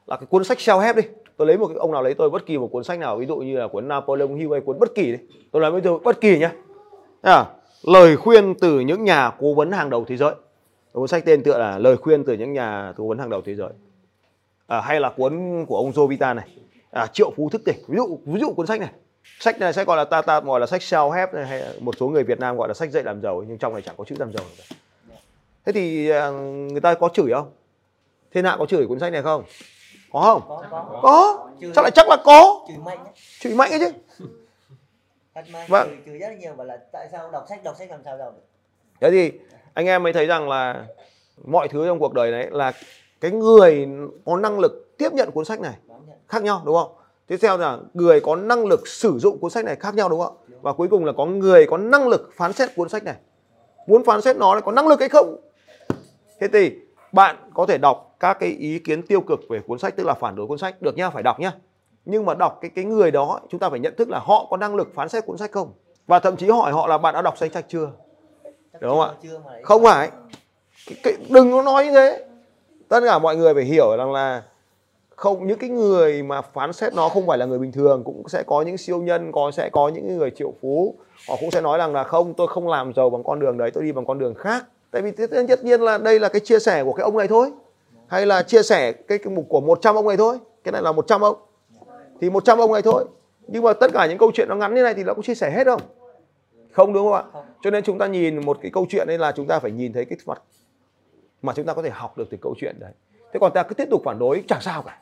là 0.08 0.18
cái 0.18 0.26
cuốn 0.30 0.44
sách 0.44 0.58
self 0.58 0.80
help 0.80 0.96
đi. 0.96 1.04
Tôi 1.38 1.48
lấy 1.48 1.58
một 1.58 1.68
cái 1.68 1.78
ông 1.78 1.92
nào 1.92 2.04
lấy 2.04 2.14
tôi 2.14 2.30
bất 2.30 2.46
kỳ 2.46 2.58
một 2.58 2.70
cuốn 2.72 2.84
sách 2.84 3.00
nào 3.00 3.18
ví 3.18 3.26
dụ 3.26 3.36
như 3.36 3.58
là 3.58 3.68
cuốn 3.68 3.88
Napoleon 3.88 4.36
Hill 4.36 4.52
hay 4.52 4.62
cuốn 4.62 4.80
bất 4.80 4.96
kỳ 4.96 5.12
đi. 5.12 5.18
Tôi 5.52 5.62
nói 5.62 5.72
với 5.72 5.82
tôi 5.82 6.00
bất 6.00 6.22
kỳ 6.22 6.40
nhá. 6.40 6.52
À, 7.22 7.46
lời 7.84 8.18
khuyên 8.18 8.54
từ 8.62 8.80
những 8.80 9.04
nhà 9.04 9.32
cố 9.40 9.54
vấn 9.54 9.72
hàng 9.72 9.90
đầu 9.90 10.06
thế 10.08 10.18
giới. 10.18 10.34
Cuốn 10.92 11.08
sách 11.08 11.26
tên 11.26 11.44
tựa 11.44 11.58
là 11.58 11.78
lời 11.78 11.98
khuyên 11.98 12.24
từ 12.24 12.34
những 12.34 12.54
nhà 12.54 12.94
cố 12.98 13.08
vấn 13.08 13.18
hàng 13.18 13.30
đầu 13.30 13.42
thế 13.46 13.56
giới. 13.56 13.70
À, 14.68 14.82
hay 14.82 15.00
là 15.00 15.10
cuốn 15.10 15.66
của 15.68 15.78
ông 15.78 15.92
Joe 15.92 16.08
Vita 16.08 16.34
này. 16.34 16.50
À, 16.92 17.08
triệu 17.08 17.32
phú 17.38 17.50
thức 17.50 17.62
tỉnh. 17.66 17.78
Ví 17.88 17.98
dụ 17.98 18.20
ví 18.26 18.40
dụ 18.40 18.54
cuốn 18.54 18.68
sách 18.68 18.80
này. 18.80 18.90
Sách 19.40 19.60
này 19.60 19.74
sẽ 19.74 19.84
gọi 19.84 19.98
là 19.98 20.06
ta 20.06 20.22
ta 20.22 20.40
gọi 20.40 20.60
là 20.60 20.66
sách 20.66 20.82
self 20.82 21.12
help 21.12 21.34
này, 21.34 21.46
hay 21.46 21.64
một 21.80 21.96
số 22.00 22.08
người 22.08 22.24
Việt 22.24 22.40
Nam 22.40 22.58
gọi 22.58 22.68
là 22.68 22.74
sách 22.74 22.92
dạy 22.92 23.04
làm 23.04 23.22
giàu 23.22 23.44
nhưng 23.48 23.58
trong 23.58 23.74
này 23.74 23.82
chẳng 23.82 23.96
có 23.98 24.04
chữ 24.04 24.16
làm 24.20 24.34
giàu 24.34 24.46
cả. 24.58 24.76
thế 25.66 25.72
thì 25.72 26.10
à, 26.10 26.30
người 26.72 26.82
ta 26.82 26.94
có 26.94 27.10
chửi 27.14 27.34
không? 27.34 27.52
Thiên 28.34 28.46
hạ 28.46 28.56
có 28.60 28.66
chửi 28.66 28.88
cuốn 28.88 29.00
sách 29.00 29.14
này 29.14 29.22
không? 29.22 29.44
Có 30.12 30.22
không? 30.22 30.42
Có 30.48 30.64
có. 30.72 31.00
Có? 31.02 31.50
Chửi. 31.62 31.72
chắc 31.76 31.82
lại 31.82 31.92
chắc 31.92 32.10
là 32.10 32.18
có. 32.26 32.66
Chửi 32.68 32.78
mạnh 32.78 33.00
chửi 33.40 33.56
mạnh 33.56 33.72
ấy 33.72 33.80
chứ 33.80 33.92
thật 35.36 35.46
mà 35.54 35.66
Vâng. 35.70 35.90
chửi, 36.06 36.18
rất 36.18 36.28
là 36.28 36.36
nhiều 36.36 36.54
và 36.54 36.64
là 36.64 36.78
tại 36.92 37.08
sao 37.12 37.32
đọc 37.32 37.46
sách 37.50 37.64
đọc 37.64 37.76
sách 37.80 37.90
làm 37.90 38.04
sao 38.06 38.18
giàu 38.18 38.32
được? 38.32 38.42
Thế 39.02 39.12
thì 39.12 39.40
anh 39.74 39.86
em 39.86 40.04
mới 40.04 40.14
thấy 40.14 40.26
rằng 40.26 40.50
là 40.50 40.86
mọi 41.44 41.68
thứ 41.68 41.86
trong 41.88 42.00
cuộc 42.00 42.14
đời 42.14 42.32
này 42.32 42.48
là 42.52 42.72
cái 43.22 43.32
người 43.32 43.88
có 44.26 44.38
năng 44.38 44.60
lực 44.60 44.98
tiếp 44.98 45.14
nhận 45.14 45.32
cuốn 45.32 45.46
sách 45.46 45.60
này 45.60 45.74
khác 46.28 46.44
nhau 46.44 46.62
đúng 46.66 46.76
không? 46.76 46.92
Tiếp 47.28 47.38
theo 47.42 47.58
là 47.58 47.78
người 47.94 48.20
có 48.20 48.36
năng 48.36 48.66
lực 48.66 48.88
sử 48.88 49.20
dụng 49.20 49.40
cuốn 49.40 49.52
sách 49.52 49.66
này 49.66 49.76
khác 49.76 49.96
nhau 49.96 50.10
đúng 50.10 50.20
không? 50.22 50.38
Và 50.62 50.74
cuối 50.74 50.88
cùng 50.88 51.06
là 51.06 51.14
có 51.18 51.26
người 51.26 51.66
có 51.68 51.78
năng 51.78 52.08
lực 52.08 52.30
phán 52.36 52.54
xét 52.54 52.70
cuốn 52.76 52.90
sách 52.90 53.04
này. 53.04 53.16
Muốn 53.88 54.04
phán 54.04 54.22
xét 54.22 54.38
nó 54.38 54.56
là 54.56 54.62
có 54.62 54.72
năng 54.72 54.88
lực 54.88 55.00
hay 55.00 55.10
không? 55.10 55.36
Thế 56.40 56.48
thì 56.54 56.76
bạn 57.12 57.36
có 57.54 57.66
thể 57.66 57.78
đọc 57.78 58.16
các 58.20 58.38
cái 58.40 58.50
ý 58.50 58.80
kiến 58.80 59.02
tiêu 59.08 59.22
cực 59.22 59.40
về 59.50 59.60
cuốn 59.68 59.80
sách 59.80 59.96
tức 59.96 60.06
là 60.06 60.14
phản 60.14 60.36
đối 60.36 60.48
cuốn 60.48 60.58
sách 60.58 60.82
được 60.82 60.98
nhá 60.98 61.10
phải 61.10 61.24
đọc 61.24 61.40
nhá 61.40 61.52
nhưng 62.12 62.26
mà 62.26 62.34
đọc 62.34 62.58
cái 62.62 62.72
cái 62.76 62.86
người 62.86 63.12
đó 63.12 63.40
chúng 63.50 63.60
ta 63.60 63.70
phải 63.70 63.80
nhận 63.80 63.96
thức 63.98 64.10
là 64.10 64.20
họ 64.20 64.48
có 64.50 64.58
năng 64.58 64.76
lực 64.76 64.96
phán 64.96 65.10
xét 65.10 65.26
cuốn 65.26 65.38
sách 65.38 65.52
không? 65.52 65.74
Và 66.08 66.20
thậm 66.20 66.36
chí 66.38 66.50
hỏi 66.50 66.72
họ 66.72 66.88
là 66.88 66.98
bạn 66.98 67.14
đã 67.14 67.22
đọc 67.22 67.38
sách 67.38 67.52
sách 67.54 67.66
chưa? 67.68 67.92
Chắc 68.74 68.82
Đúng 68.82 68.92
không 68.92 69.02
ạ? 69.02 69.32
không 69.64 69.84
phải. 69.84 70.10
Cái, 70.88 70.98
cái, 71.04 71.14
đừng 71.30 71.52
có 71.52 71.62
nói 71.62 71.86
như 71.86 71.92
thế. 71.92 72.26
Tất 72.88 73.00
cả 73.06 73.20
mọi 73.20 73.36
người 73.36 73.54
phải 73.54 73.64
hiểu 73.64 73.98
rằng 73.98 74.12
là 74.12 74.44
không 75.16 75.48
những 75.48 75.60
cái 75.60 75.70
người 75.70 76.24
mà 76.24 76.42
phán 76.42 76.74
xét 76.74 76.94
nó 76.94 77.10
không 77.10 77.28
phải 77.28 77.38
là 77.38 77.46
người 77.46 77.60
bình 77.60 77.72
thường 77.72 78.04
cũng 78.04 78.30
sẽ 78.30 78.44
có 78.44 78.62
những 78.62 78.78
siêu 78.78 79.02
nhân 79.02 79.32
có 79.32 79.52
sẽ 79.52 79.70
có 79.70 79.90
những 79.90 80.18
người 80.18 80.32
triệu 80.32 80.54
phú. 80.62 80.96
Họ 81.30 81.36
cũng 81.40 81.52
sẽ 81.52 81.62
nói 81.62 81.78
rằng 81.78 81.94
là 81.94 82.04
không 82.04 82.34
tôi 82.34 82.48
không 82.48 82.68
làm 82.68 82.94
giàu 82.94 83.10
bằng 83.10 83.24
con 83.24 83.40
đường 83.40 83.58
đấy 83.58 83.72
tôi 83.72 83.84
đi 83.84 83.92
bằng 83.92 84.06
con 84.06 84.20
đường 84.20 84.34
khác. 84.36 84.66
Tại 84.92 85.02
vì 85.02 85.12
tất 85.12 85.28
tất 85.48 85.64
nhiên 85.64 85.82
là 85.82 85.98
đây 85.98 86.20
là 86.20 86.30
cái 86.30 86.40
chia 86.40 86.60
sẻ 86.60 86.84
của 86.84 86.94
cái 86.94 87.04
ông 87.04 87.18
này 87.18 87.28
thôi. 87.28 87.52
Hay 88.08 88.26
là 88.26 88.44
chia 88.44 88.64
sẻ 88.64 88.92
cái, 88.92 89.18
cái 89.18 89.34
mục 89.34 89.46
của 89.50 89.62
100 89.62 89.96
ông 89.96 90.08
này 90.08 90.18
thôi. 90.18 90.38
Cái 90.64 90.72
này 90.72 90.82
là 90.82 90.92
100 90.92 91.22
ông 91.22 91.36
thì 92.22 92.30
100 92.30 92.58
ông 92.58 92.74
này 92.74 92.82
thôi. 92.82 93.06
Nhưng 93.48 93.64
mà 93.64 93.74
tất 93.74 93.92
cả 93.94 94.06
những 94.06 94.18
câu 94.18 94.32
chuyện 94.34 94.48
nó 94.50 94.56
ngắn 94.56 94.76
như 94.76 94.84
này 94.84 94.94
thì 94.94 95.04
nó 95.04 95.14
cũng 95.14 95.24
chia 95.24 95.36
sẻ 95.36 95.52
hết 95.52 95.68
không? 95.68 95.82
Không 96.72 96.94
đúng 96.94 97.12
không 97.12 97.14
ạ? 97.14 97.24
Cho 97.62 97.70
nên 97.70 97.84
chúng 97.84 97.98
ta 97.98 98.08
nhìn 98.08 98.46
một 98.46 98.58
cái 98.62 98.72
câu 98.72 98.86
chuyện 98.90 99.08
đấy 99.08 99.18
là 99.18 99.32
chúng 99.32 99.48
ta 99.48 99.60
phải 99.60 99.72
nhìn 99.72 99.94
thấy 99.94 100.06
cái 100.06 100.18
mặt 100.26 100.42
mà 101.42 101.54
chúng 101.56 101.66
ta 101.66 101.74
có 101.74 101.82
thể 101.82 101.90
học 101.90 102.18
được 102.18 102.28
từ 102.30 102.38
câu 102.42 102.56
chuyện 102.58 102.76
đấy. 102.80 102.92
Thế 103.34 103.40
còn 103.40 103.52
ta 103.54 103.64
cứ 103.64 103.74
tiếp 103.74 103.88
tục 103.90 104.02
phản 104.06 104.20
đối 104.20 104.44
chẳng 104.48 104.62
sao 104.62 104.82
cả. 104.82 105.02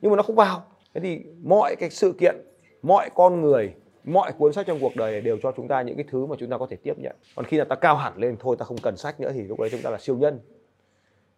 Nhưng 0.00 0.10
mà 0.10 0.16
nó 0.16 0.22
không 0.22 0.36
vào. 0.36 0.64
Thế 0.94 1.00
thì 1.00 1.20
mọi 1.42 1.76
cái 1.76 1.90
sự 1.90 2.14
kiện 2.18 2.36
mọi 2.82 3.10
con 3.14 3.40
người 3.40 3.74
mọi 4.04 4.32
cuốn 4.32 4.52
sách 4.52 4.66
trong 4.66 4.78
cuộc 4.80 4.96
đời 4.96 5.12
này 5.12 5.20
đều 5.20 5.38
cho 5.42 5.52
chúng 5.56 5.68
ta 5.68 5.82
những 5.82 5.96
cái 5.96 6.04
thứ 6.10 6.26
mà 6.26 6.36
chúng 6.38 6.50
ta 6.50 6.58
có 6.58 6.66
thể 6.70 6.76
tiếp 6.76 6.94
nhận. 6.98 7.16
Còn 7.34 7.44
khi 7.44 7.56
là 7.56 7.64
ta 7.64 7.76
cao 7.76 7.96
hẳn 7.96 8.12
lên 8.16 8.36
thôi 8.40 8.56
ta 8.58 8.64
không 8.64 8.78
cần 8.82 8.96
sách 8.96 9.20
nữa 9.20 9.30
thì 9.34 9.42
lúc 9.42 9.60
đấy 9.60 9.68
chúng 9.72 9.82
ta 9.82 9.90
là 9.90 9.98
siêu 9.98 10.16
nhân. 10.16 10.40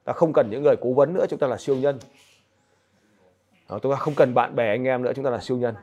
Ta 0.04 0.12
không 0.12 0.32
cần 0.32 0.50
những 0.50 0.62
người 0.62 0.76
cố 0.76 0.92
vấn 0.92 1.14
nữa 1.14 1.26
chúng 1.28 1.38
ta 1.38 1.46
là 1.46 1.56
siêu 1.56 1.76
nhân 1.76 1.98
đó, 3.68 3.78
chúng 3.82 3.92
ta 3.92 3.98
không 3.98 4.14
cần 4.14 4.34
bạn 4.34 4.56
bè 4.56 4.68
anh 4.68 4.84
em 4.84 5.02
nữa 5.02 5.12
chúng 5.16 5.24
ta 5.24 5.30
là 5.30 5.38
siêu 5.38 5.56
nhân. 5.56 5.74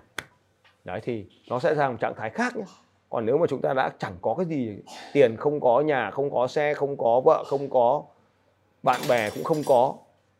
Đấy 0.83 0.99
thì 1.03 1.25
nó 1.49 1.59
sẽ 1.59 1.75
ra 1.75 1.89
một 1.89 1.95
trạng 1.99 2.15
thái 2.15 2.29
khác 2.29 2.57
nhé 2.57 2.63
còn 3.09 3.25
nếu 3.25 3.37
mà 3.37 3.47
chúng 3.47 3.61
ta 3.61 3.73
đã 3.73 3.89
chẳng 3.99 4.13
có 4.21 4.35
cái 4.37 4.45
gì 4.45 4.77
tiền 5.13 5.37
không 5.37 5.59
có 5.59 5.81
nhà 5.81 6.11
không 6.11 6.31
có 6.31 6.47
xe 6.47 6.73
không 6.73 6.97
có 6.97 7.21
vợ 7.25 7.43
không 7.47 7.69
có 7.69 8.03
bạn 8.83 9.01
bè 9.09 9.29
cũng 9.29 9.43
không 9.43 9.61
có 9.65 9.95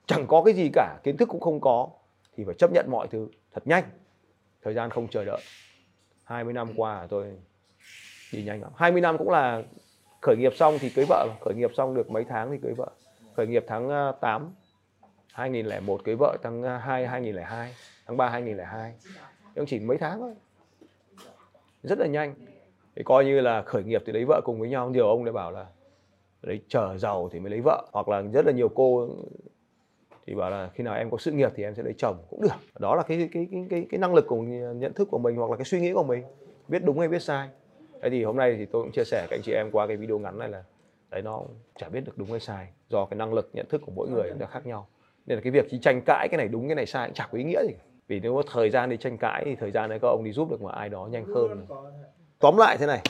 chẳng 0.05 0.27
có 0.27 0.43
cái 0.43 0.53
gì 0.53 0.69
cả 0.73 0.97
kiến 1.03 1.17
thức 1.17 1.29
cũng 1.29 1.41
không 1.41 1.59
có 1.59 1.87
thì 2.37 2.43
phải 2.43 2.55
chấp 2.57 2.71
nhận 2.71 2.85
mọi 2.91 3.07
thứ 3.07 3.27
thật 3.53 3.67
nhanh. 3.67 3.83
Thời 4.63 4.73
gian 4.73 4.89
không 4.89 5.07
chờ 5.07 5.25
đợi. 5.25 5.41
20 6.23 6.53
năm 6.53 6.73
qua 6.75 7.07
tôi 7.09 7.25
đi 8.33 8.43
nhanh 8.43 8.61
lắm. 8.61 8.71
20 8.75 9.01
năm 9.01 9.17
cũng 9.17 9.29
là 9.29 9.61
khởi 10.21 10.35
nghiệp 10.37 10.53
xong 10.55 10.77
thì 10.79 10.89
cưới 10.89 11.05
vợ 11.09 11.27
khởi 11.41 11.53
nghiệp 11.53 11.71
xong 11.77 11.95
được 11.95 12.11
mấy 12.11 12.25
tháng 12.29 12.51
thì 12.51 12.57
cưới 12.63 12.73
vợ. 12.73 12.87
Khởi 13.35 13.47
nghiệp 13.47 13.65
tháng 13.67 13.89
ờ, 13.89 14.11
8 14.21 14.53
2001 15.33 16.03
cưới 16.03 16.15
vợ 16.15 16.37
tháng 16.43 16.63
à, 16.63 16.77
2 16.77 17.07
2002 17.07 17.73
tháng 18.05 18.17
3 18.17 18.29
2002 18.29 18.93
nhưng 19.55 19.65
chỉ 19.65 19.79
mấy 19.79 19.97
tháng 19.97 20.19
thôi. 20.19 20.33
Rất 21.83 21.99
là 21.99 22.07
nhanh. 22.07 22.35
Thì 22.95 23.03
coi 23.03 23.25
như 23.25 23.41
là 23.41 23.61
khởi 23.61 23.83
nghiệp 23.83 24.03
thì 24.05 24.13
lấy 24.13 24.25
vợ 24.25 24.41
cùng 24.45 24.59
với 24.59 24.69
nhau. 24.69 24.89
Nhiều 24.89 25.07
ông 25.07 25.23
lại 25.23 25.33
bảo 25.33 25.51
là 25.51 25.65
đấy 26.41 26.61
chờ 26.67 26.97
giàu 26.97 27.29
thì 27.31 27.39
mới 27.39 27.49
lấy 27.49 27.61
vợ. 27.61 27.87
Hoặc 27.91 28.07
là 28.07 28.21
rất 28.33 28.45
là 28.45 28.51
nhiều 28.51 28.69
cô 28.69 29.09
thì 30.25 30.35
bảo 30.35 30.49
là 30.49 30.69
khi 30.73 30.83
nào 30.83 30.95
em 30.95 31.09
có 31.09 31.17
sự 31.17 31.31
nghiệp 31.31 31.51
thì 31.55 31.63
em 31.63 31.75
sẽ 31.75 31.83
lấy 31.83 31.93
chồng 31.97 32.17
cũng 32.29 32.41
được. 32.41 32.79
Đó 32.79 32.95
là 32.95 33.03
cái 33.03 33.29
cái 33.33 33.47
cái 33.51 33.65
cái, 33.69 33.85
cái 33.89 33.99
năng 33.99 34.13
lực 34.13 34.27
của 34.27 34.37
nhận 34.75 34.93
thức 34.93 35.07
của 35.11 35.19
mình 35.19 35.35
hoặc 35.35 35.51
là 35.51 35.57
cái 35.57 35.65
suy 35.65 35.79
nghĩ 35.79 35.93
của 35.93 36.03
mình. 36.03 36.23
Biết 36.67 36.83
đúng 36.83 36.99
hay 36.99 37.07
biết 37.07 37.21
sai. 37.21 37.49
Thế 38.01 38.09
thì 38.09 38.23
hôm 38.23 38.37
nay 38.37 38.55
thì 38.57 38.65
tôi 38.65 38.83
cũng 38.83 38.91
chia 38.91 39.03
sẻ 39.03 39.27
các 39.29 39.35
anh 39.37 39.41
chị 39.43 39.51
em 39.51 39.71
qua 39.71 39.87
cái 39.87 39.97
video 39.97 40.19
ngắn 40.19 40.37
này 40.37 40.49
là 40.49 40.63
đấy 41.09 41.21
nó 41.21 41.41
chả 41.75 41.89
biết 41.89 42.01
được 42.05 42.17
đúng 42.17 42.31
hay 42.31 42.39
sai 42.39 42.67
do 42.89 43.05
cái 43.05 43.17
năng 43.17 43.33
lực 43.33 43.49
nhận 43.53 43.65
thức 43.69 43.81
của 43.85 43.91
mỗi 43.95 44.09
người 44.09 44.31
nó 44.39 44.45
khác 44.45 44.65
nhau 44.65 44.87
nên 45.25 45.37
là 45.37 45.41
cái 45.41 45.51
việc 45.51 45.67
chỉ 45.71 45.79
tranh 45.81 46.01
cãi 46.01 46.27
cái 46.29 46.37
này 46.37 46.47
đúng 46.47 46.67
cái 46.67 46.75
này 46.75 46.85
sai 46.85 47.07
cũng 47.07 47.15
chẳng 47.15 47.29
có 47.31 47.37
ý 47.37 47.43
nghĩa 47.43 47.63
gì. 47.67 47.73
Vì 48.07 48.19
nếu 48.19 48.35
có 48.35 48.43
thời 48.51 48.69
gian 48.69 48.89
đi 48.89 48.97
tranh 48.97 49.17
cãi 49.17 49.43
thì 49.45 49.55
thời 49.55 49.71
gian 49.71 49.89
đấy 49.89 49.99
các 50.01 50.07
ông 50.07 50.23
đi 50.23 50.31
giúp 50.31 50.51
được 50.51 50.61
mà 50.61 50.71
ai 50.71 50.89
đó 50.89 51.07
nhanh 51.11 51.25
hơn. 51.25 51.65
tóm 52.39 52.57
lại 52.57 52.77
thế 52.77 52.85
này 52.85 53.01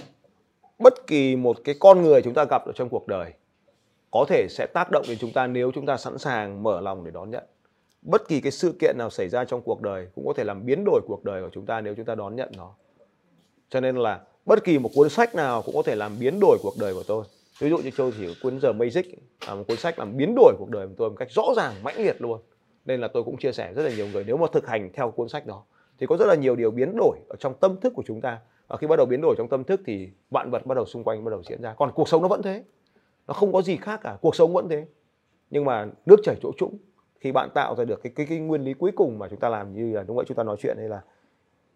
bất 0.80 1.08
kỳ 1.08 1.36
một 1.36 1.58
cái 1.64 1.76
con 1.80 2.02
người 2.02 2.22
chúng 2.22 2.34
ta 2.34 2.46
gặp 2.50 2.66
ở 2.66 2.72
trong 2.76 2.90
cuộc 2.90 3.08
đời 3.08 3.34
có 4.12 4.26
thể 4.30 4.48
sẽ 4.50 4.68
tác 4.74 4.92
động 4.92 5.06
đến 5.08 5.18
chúng 5.22 5.32
ta 5.32 5.48
nếu 5.48 5.72
chúng 5.72 5.86
ta 5.86 5.98
sẵn 5.98 6.18
sàng 6.18 6.64
mở 6.64 6.82
lòng 6.82 7.04
để 7.04 7.12
đón 7.12 7.30
nhận. 7.32 7.44
Bất 8.02 8.28
kỳ 8.28 8.42
cái 8.42 8.52
sự 8.52 8.76
kiện 8.80 8.96
nào 8.98 9.10
xảy 9.10 9.30
ra 9.30 9.46
trong 9.46 9.62
cuộc 9.62 9.82
đời 9.82 10.08
cũng 10.16 10.28
có 10.28 10.34
thể 10.34 10.44
làm 10.44 10.66
biến 10.66 10.84
đổi 10.86 11.02
cuộc 11.08 11.24
đời 11.24 11.42
của 11.42 11.50
chúng 11.54 11.66
ta 11.66 11.82
nếu 11.82 11.96
chúng 11.96 12.06
ta 12.06 12.16
đón 12.16 12.36
nhận 12.36 12.52
nó. 12.58 12.74
Cho 13.70 13.80
nên 13.80 13.96
là 13.96 14.22
bất 14.46 14.64
kỳ 14.64 14.80
một 14.80 14.90
cuốn 14.96 15.10
sách 15.10 15.36
nào 15.36 15.62
cũng 15.62 15.76
có 15.76 15.84
thể 15.84 15.96
làm 15.96 16.20
biến 16.20 16.40
đổi 16.42 16.58
cuộc 16.62 16.74
đời 16.80 16.94
của 16.94 17.04
tôi 17.08 17.26
ví 17.60 17.70
dụ 17.70 17.78
như 17.78 17.92
châu 17.92 18.12
chỉ 18.12 18.36
cuốn 18.44 18.60
giờ 18.60 18.74
Magic 18.74 19.06
là 19.48 19.56
một 19.56 19.64
cuốn 19.68 19.78
sách 19.78 20.00
làm 20.00 20.18
biến 20.18 20.34
đổi 20.36 20.54
cuộc 20.58 20.70
đời 20.70 20.88
của 20.88 20.94
tôi 20.98 21.10
một 21.10 21.16
cách 21.20 21.32
rõ 21.32 21.44
ràng 21.56 21.74
mãnh 21.84 21.98
liệt 21.98 22.22
luôn. 22.22 22.42
Nên 22.86 23.02
là 23.02 23.08
tôi 23.08 23.24
cũng 23.24 23.38
chia 23.38 23.52
sẻ 23.52 23.74
rất 23.74 23.84
là 23.84 23.96
nhiều 23.96 24.08
người 24.08 24.24
nếu 24.28 24.38
mà 24.38 24.48
thực 24.54 24.68
hành 24.68 24.90
theo 24.94 25.12
cuốn 25.12 25.30
sách 25.30 25.46
đó 25.46 25.64
thì 26.00 26.08
có 26.08 26.18
rất 26.18 26.26
là 26.26 26.36
nhiều 26.36 26.56
điều 26.56 26.72
biến 26.72 26.96
đổi 26.96 27.18
ở 27.30 27.36
trong 27.40 27.54
tâm 27.60 27.80
thức 27.80 27.94
của 27.96 28.04
chúng 28.06 28.22
ta. 28.22 28.40
Và 28.68 28.78
khi 28.78 28.88
bắt 28.88 28.96
đầu 28.96 29.06
biến 29.06 29.22
đổi 29.22 29.36
trong 29.38 29.50
tâm 29.50 29.64
thức 29.64 29.82
thì 29.86 30.10
vạn 30.30 30.52
vật 30.52 30.66
bắt 30.66 30.76
đầu 30.76 30.86
xung 30.86 31.04
quanh 31.04 31.26
bắt 31.26 31.32
đầu 31.32 31.44
diễn 31.50 31.62
ra. 31.62 31.74
Còn 31.74 31.92
cuộc 31.92 32.10
sống 32.10 32.22
nó 32.22 32.28
vẫn 32.28 32.42
thế. 32.42 32.64
Nó 33.28 33.34
không 33.34 33.54
có 33.54 33.62
gì 33.62 33.78
khác 33.78 34.00
cả. 34.04 34.18
Cuộc 34.22 34.36
sống 34.36 34.54
vẫn 34.54 34.70
thế. 34.70 34.86
Nhưng 35.50 35.66
mà 35.66 35.88
nước 36.06 36.20
chảy 36.24 36.36
chỗ 36.42 36.52
trũng. 36.58 36.78
Khi 37.20 37.32
bạn 37.32 37.50
tạo 37.54 37.76
ra 37.76 37.86
được 37.86 38.04
cái, 38.04 38.14
cái 38.16 38.26
cái 38.26 38.40
nguyên 38.40 38.62
lý 38.62 38.74
cuối 38.74 38.92
cùng 38.96 39.20
mà 39.20 39.28
chúng 39.30 39.40
ta 39.40 39.50
làm 39.50 39.74
như 39.74 39.94
là 39.94 40.04
đúng 40.04 40.18
vậy 40.18 40.26
chúng 40.28 40.38
ta 40.38 40.44
nói 40.44 40.56
chuyện 40.60 40.78
hay 40.78 40.90
là 40.90 41.02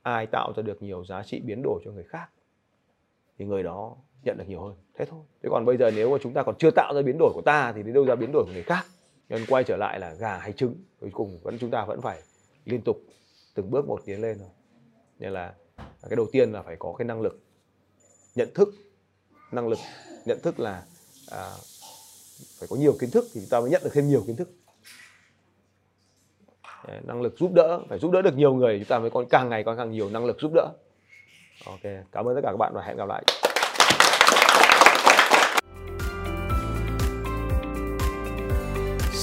ai 0.02 0.28
tạo 0.28 0.54
ra 0.56 0.64
được 0.64 0.82
nhiều 0.82 1.06
giá 1.06 1.24
trị 1.24 1.42
biến 1.46 1.62
đổi 1.64 1.82
cho 1.86 1.92
người 1.92 2.04
khác 2.04 2.28
thì 3.38 3.46
người 3.46 3.64
đó 3.64 3.96
nhận 4.28 4.38
được 4.38 4.46
nhiều 4.48 4.62
hơn. 4.62 4.76
Thế 4.98 5.06
thôi. 5.06 5.20
Thế 5.44 5.50
còn 5.52 5.66
bây 5.66 5.78
giờ 5.78 5.92
nếu 5.96 6.12
mà 6.12 6.18
chúng 6.22 6.34
ta 6.34 6.44
còn 6.44 6.56
chưa 6.60 6.72
tạo 6.72 6.94
ra 6.96 7.02
biến 7.02 7.18
đổi 7.20 7.32
của 7.34 7.42
ta 7.46 7.74
thì 7.76 7.84
đến 7.84 7.94
đâu 7.94 8.06
ra 8.06 8.16
biến 8.16 8.32
đổi 8.32 8.44
của 8.46 8.52
người 8.54 8.64
khác? 8.64 8.86
Nên 9.30 9.46
quay 9.48 9.64
trở 9.64 9.78
lại 9.78 10.00
là 10.00 10.14
gà 10.14 10.38
hay 10.38 10.54
trứng 10.54 10.76
cuối 11.00 11.10
cùng 11.14 11.40
vẫn 11.44 11.58
chúng 11.60 11.72
ta 11.72 11.86
vẫn 11.86 12.02
phải 12.02 12.22
liên 12.66 12.82
tục 12.82 13.02
từng 13.54 13.72
bước 13.72 13.88
một 13.88 14.02
tiến 14.06 14.22
lên 14.22 14.38
thôi. 14.40 14.50
Nên 15.20 15.32
là 15.32 15.54
cái 15.78 16.16
đầu 16.16 16.26
tiên 16.32 16.52
là 16.52 16.62
phải 16.62 16.76
có 16.80 16.94
cái 16.98 17.06
năng 17.06 17.22
lực 17.22 17.40
nhận 18.36 18.50
thức. 18.54 18.74
Năng 19.52 19.68
lực 19.68 19.80
nhận 20.26 20.40
thức 20.44 20.60
là 20.60 20.84
à, 21.32 21.52
phải 22.60 22.68
có 22.70 22.76
nhiều 22.76 22.94
kiến 23.00 23.10
thức 23.12 23.26
thì 23.34 23.42
chúng 23.42 23.50
ta 23.50 23.60
mới 23.60 23.70
nhận 23.70 23.82
được 23.84 23.90
thêm 23.94 24.08
nhiều 24.08 24.24
kiến 24.28 24.36
thức. 24.36 24.50
Năng 27.04 27.22
lực 27.22 27.36
giúp 27.40 27.52
đỡ 27.54 27.82
phải 27.90 28.00
giúp 28.00 28.12
đỡ 28.12 28.22
được 28.22 28.38
nhiều 28.38 28.54
người 28.54 28.80
chúng 28.80 28.88
ta 28.88 29.00
mới 29.00 29.10
còn 29.10 29.26
càng 29.30 29.50
ngày 29.50 29.64
còn 29.64 29.78
càng 29.78 29.92
nhiều 29.92 30.10
năng 30.10 30.26
lực 30.26 30.38
giúp 30.40 30.52
đỡ. 30.56 30.70
Ok 31.66 31.82
cảm 32.12 32.28
ơn 32.28 32.36
tất 32.36 32.42
cả 32.44 32.52
các 32.52 32.58
bạn 32.58 32.74
và 32.76 32.82
hẹn 32.82 32.98
gặp 32.98 33.08
lại. 33.08 33.24